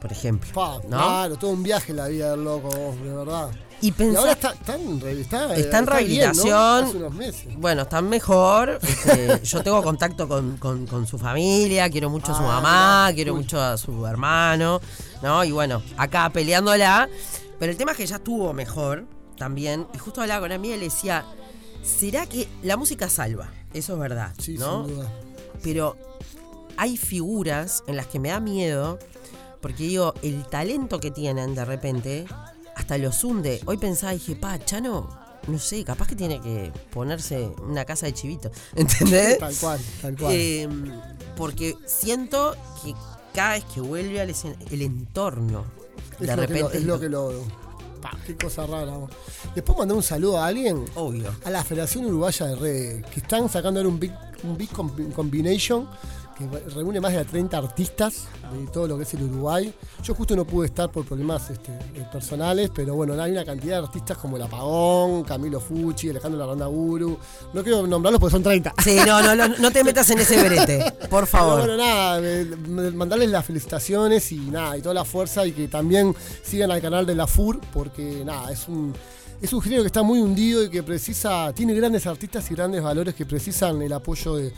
por 0.00 0.10
ejemplo. 0.12 0.50
Pa, 0.54 0.80
¿no? 0.88 0.96
Claro, 0.96 1.36
todo 1.36 1.50
un 1.50 1.62
viaje 1.62 1.92
la 1.92 2.08
vida 2.08 2.30
del 2.32 2.44
loco, 2.44 2.68
de 3.02 3.14
verdad. 3.14 3.50
Y 3.82 3.88
Y 3.88 3.92
pensaba. 3.92 4.18
ahora 4.20 4.32
está, 4.32 4.52
está 4.52 4.74
en, 4.76 4.96
está, 5.18 5.54
Está 5.54 5.78
en 5.78 5.84
bien, 5.84 5.84
¿no? 5.86 5.90
rehabilitación. 5.92 6.84
Hace 6.84 6.96
unos 6.98 7.14
meses. 7.14 7.46
Bueno, 7.56 7.82
están 7.82 8.08
mejor. 8.08 8.78
este, 8.82 9.40
yo 9.44 9.62
tengo 9.62 9.82
contacto 9.82 10.28
con, 10.28 10.56
con- 10.58 10.86
con 10.86 11.06
su 11.06 11.18
familia, 11.18 11.88
quiero 11.88 12.10
mucho 12.10 12.32
a 12.32 12.36
su 12.36 12.42
Ah, 12.42 12.46
mamá, 12.60 13.04
mirá, 13.06 13.14
quiero 13.14 13.32
uy. 13.34 13.40
mucho 13.40 13.60
a 13.60 13.78
su 13.78 14.06
hermano, 14.06 14.80
¿no? 15.22 15.44
Y 15.44 15.52
bueno, 15.52 15.82
acá 15.96 16.28
peleándola. 16.30 17.08
Pero 17.58 17.72
el 17.72 17.78
tema 17.78 17.92
es 17.92 17.96
que 17.98 18.06
ya 18.06 18.16
estuvo 18.16 18.52
mejor 18.52 19.04
también. 19.38 19.86
Y 19.94 19.98
justo 19.98 20.20
hablaba 20.20 20.40
con 20.42 20.52
amiga 20.52 20.74
y 20.76 20.78
le 20.78 20.84
decía, 20.84 21.24
¿será 21.82 22.26
que 22.26 22.48
la 22.62 22.76
música 22.76 23.08
salva? 23.08 23.48
Eso 23.72 23.94
es 23.94 23.98
verdad, 23.98 24.32
Sí, 24.38 24.56
¿no? 24.58 24.84
sin 24.86 24.96
duda. 24.96 25.10
Pero 25.62 25.96
hay 26.76 26.96
figuras 26.96 27.82
en 27.86 27.96
las 27.96 28.06
que 28.06 28.18
me 28.18 28.28
da 28.30 28.40
miedo, 28.40 28.98
porque 29.60 29.84
digo, 29.84 30.14
el 30.22 30.44
talento 30.46 31.00
que 31.00 31.10
tienen 31.10 31.54
de 31.54 31.64
repente 31.64 32.26
hasta 32.76 32.96
los 32.98 33.22
hunde. 33.24 33.60
Hoy 33.66 33.76
pensaba, 33.76 34.12
dije, 34.12 34.36
pa, 34.36 34.58
Chano, 34.64 35.08
no 35.46 35.58
sé, 35.58 35.84
capaz 35.84 36.08
que 36.08 36.16
tiene 36.16 36.40
que 36.40 36.72
ponerse 36.92 37.50
una 37.66 37.84
casa 37.84 38.06
de 38.06 38.14
chivito, 38.14 38.50
¿entendés? 38.74 39.38
Tal 39.38 39.54
cual, 39.56 39.80
tal 40.02 40.16
cual. 40.16 40.32
Eh, 40.34 40.68
porque 41.36 41.76
siento 41.86 42.54
que 42.82 42.94
cada 43.34 43.52
vez 43.54 43.64
que 43.72 43.80
vuelve 43.80 44.20
al 44.20 44.34
el 44.70 44.82
entorno, 44.82 45.64
es, 46.18 46.26
de 46.26 46.26
lo 46.26 46.34
que 46.42 46.46
repente... 46.46 46.60
lo, 46.62 46.70
es 46.72 46.84
lo 46.84 47.00
que 47.00 47.08
lo. 47.08 47.32
Pa, 48.00 48.16
qué 48.26 48.34
cosa 48.34 48.66
rara. 48.66 48.94
Después 49.54 49.76
mandar 49.76 49.94
un 49.96 50.02
saludo 50.02 50.38
a 50.38 50.46
alguien, 50.46 50.86
Obvio. 50.94 51.34
a 51.44 51.50
la 51.50 51.62
Federación 51.62 52.06
Uruguaya 52.06 52.46
de 52.46 52.56
Reggae, 52.56 53.02
que 53.12 53.20
están 53.20 53.48
sacando 53.50 53.78
ahora 53.80 53.90
un 53.90 54.00
big, 54.00 54.12
un 54.42 54.56
big 54.56 54.70
combi- 54.70 55.12
combination 55.12 55.86
que 56.40 56.70
reúne 56.70 57.00
más 57.00 57.12
de 57.12 57.24
30 57.24 57.58
artistas 57.58 58.24
de 58.52 58.66
todo 58.68 58.88
lo 58.88 58.96
que 58.96 59.02
es 59.02 59.14
el 59.14 59.24
Uruguay. 59.24 59.72
Yo 60.02 60.14
justo 60.14 60.34
no 60.34 60.44
pude 60.46 60.66
estar 60.66 60.90
por 60.90 61.04
problemas 61.04 61.50
este, 61.50 61.70
eh, 61.94 62.06
personales, 62.10 62.70
pero 62.74 62.94
bueno, 62.94 63.20
hay 63.20 63.32
una 63.32 63.44
cantidad 63.44 63.78
de 63.78 63.86
artistas 63.86 64.16
como 64.16 64.36
El 64.36 64.42
Apagón, 64.42 65.22
Camilo 65.24 65.60
Fucci, 65.60 66.08
Alejandro 66.08 66.40
Larrandaburu. 66.40 67.18
No 67.52 67.62
quiero 67.62 67.86
nombrarlos 67.86 68.20
porque 68.20 68.32
son 68.32 68.42
30. 68.42 68.74
Sí, 68.82 68.96
no, 69.06 69.22
no, 69.22 69.36
no, 69.36 69.48
no 69.48 69.70
te 69.70 69.84
metas 69.84 70.08
en 70.10 70.20
ese 70.20 70.42
brete, 70.42 70.92
por 71.10 71.24
Pero 71.24 71.26
favor. 71.26 71.58
bueno, 71.60 71.76
nada, 71.76 72.20
mandarles 72.94 73.30
las 73.30 73.44
felicitaciones 73.44 74.32
y 74.32 74.38
nada, 74.38 74.78
y 74.78 74.82
toda 74.82 74.94
la 74.94 75.04
fuerza 75.04 75.46
y 75.46 75.52
que 75.52 75.68
también 75.68 76.14
sigan 76.42 76.70
al 76.70 76.80
canal 76.80 77.04
de 77.04 77.14
la 77.14 77.26
FUR 77.26 77.60
porque 77.72 78.22
nada, 78.24 78.50
es 78.50 78.66
un 78.68 78.94
es 79.42 79.54
un 79.54 79.62
género 79.62 79.82
que 79.82 79.86
está 79.86 80.02
muy 80.02 80.18
hundido 80.18 80.62
y 80.62 80.68
que 80.68 80.82
precisa, 80.82 81.50
tiene 81.54 81.72
grandes 81.72 82.06
artistas 82.06 82.50
y 82.50 82.54
grandes 82.54 82.82
valores 82.82 83.14
que 83.14 83.24
precisan 83.24 83.80
el 83.80 83.92
apoyo 83.92 84.36
de, 84.36 84.52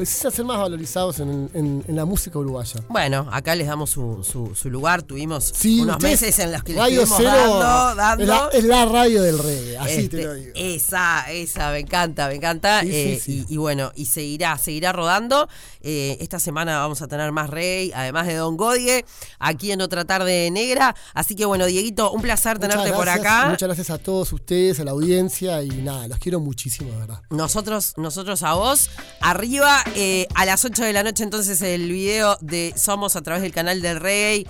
precisan 0.00 0.32
ser 0.32 0.46
más 0.46 0.56
valorizados 0.56 1.20
en, 1.20 1.50
en- 1.52 1.84
en 1.86 1.94
la 1.96 2.06
música 2.06 2.38
uruguaya. 2.38 2.80
Bueno, 2.88 3.28
acá 3.30 3.54
les 3.54 3.66
damos 3.66 3.90
su, 3.90 4.24
su- 4.24 4.54
su 4.54 4.70
lugar. 4.70 5.02
Tuvimos 5.02 5.52
Sí, 5.54 5.80
unos 5.80 5.96
ustedes- 5.96 6.22
meses 6.22 6.38
en 6.38 6.52
los 6.52 6.62
que 6.62 6.72
les 6.72 6.80
Radio 6.80 7.04
Cero 7.06 7.28
dando, 7.30 7.94
dando. 7.96 8.22
Es, 8.22 8.28
la, 8.28 8.48
es 8.54 8.64
la 8.64 8.84
radio 8.86 9.22
del 9.22 9.38
reggae, 9.38 9.76
así 9.76 9.92
Este, 10.00 10.16
te 10.16 10.24
lo 10.24 10.34
digo. 10.34 10.52
Esa, 10.54 11.30
esa, 11.30 11.70
me 11.72 11.80
encanta, 11.80 12.28
me 12.28 12.36
encanta. 12.36 12.80
Sí, 12.80 12.88
Eh, 12.90 13.20
sí. 13.22 13.44
Y, 13.46 13.54
y 13.54 13.56
bueno, 13.58 13.92
y 13.94 14.06
seguirá, 14.06 14.56
seguirá 14.56 14.92
rodando. 14.92 15.48
Eh, 15.82 16.16
esta 16.20 16.38
semana 16.38 16.78
vamos 16.78 17.02
a 17.02 17.06
tener 17.08 17.30
más 17.32 17.50
Rey, 17.50 17.92
además 17.94 18.26
de 18.26 18.36
Don 18.36 18.56
Godie, 18.56 19.04
aquí 19.38 19.70
en 19.72 19.82
otra 19.82 20.06
tarde 20.06 20.50
negra. 20.50 20.96
Así 21.12 21.34
que 21.36 21.44
bueno, 21.44 21.66
Dieguito, 21.66 22.10
un 22.10 22.22
placer 22.22 22.56
Muchas 22.56 22.70
tenerte 22.70 22.92
por 22.96 23.08
acá. 23.10 23.48
Muchas 23.50 23.66
gracias 23.68 23.90
a 23.90 23.98
todos 23.98 24.32
ustedes, 24.32 24.80
a 24.80 24.84
la 24.84 24.92
audiencia 24.92 25.62
y 25.62 25.68
nada, 25.68 26.08
los 26.08 26.18
quiero 26.18 26.40
muchísimo, 26.40 26.90
de 26.92 26.96
verdad. 26.96 27.20
Nosotros, 27.28 27.92
nosotros 27.98 28.42
a 28.42 28.54
vos. 28.54 28.88
Arriba, 29.20 29.82
eh, 29.94 30.26
a 30.34 30.44
las 30.44 30.64
8 30.64 30.84
de 30.84 30.92
la 30.92 31.02
noche, 31.02 31.22
entonces 31.24 31.60
el 31.62 31.90
video 31.90 32.36
de 32.40 32.72
Somos 32.76 33.16
a 33.16 33.22
través 33.22 33.42
del 33.42 33.52
canal 33.52 33.80
del 33.82 34.00
Reggae. 34.00 34.46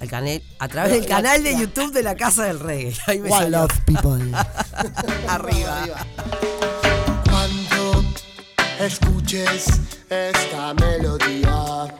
El 0.00 0.08
canal, 0.08 0.42
a 0.58 0.68
través 0.68 0.92
del 0.92 1.02
La- 1.02 1.08
canal 1.08 1.42
de 1.42 1.52
la- 1.52 1.58
YouTube 1.60 1.92
de 1.92 2.02
la 2.02 2.14
Casa 2.16 2.44
del 2.44 2.60
Reggae. 2.60 2.94
Ahí 3.06 3.18
me 3.20 3.30
One 3.30 3.50
love 3.50 3.70
people. 3.84 4.32
Arriba. 5.28 5.84
Cuando 7.28 8.04
escuches 8.80 9.66
esta 10.08 10.74
melodía. 10.74 11.94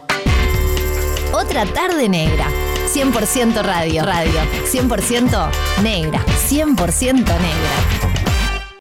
Otra 1.32 1.64
tarde 1.72 2.08
negra. 2.08 2.46
100% 2.92 3.62
radio. 3.62 4.04
Radio. 4.04 4.40
100% 4.70 5.50
negra. 5.82 6.24
100% 6.48 7.14
negra. 7.16 8.11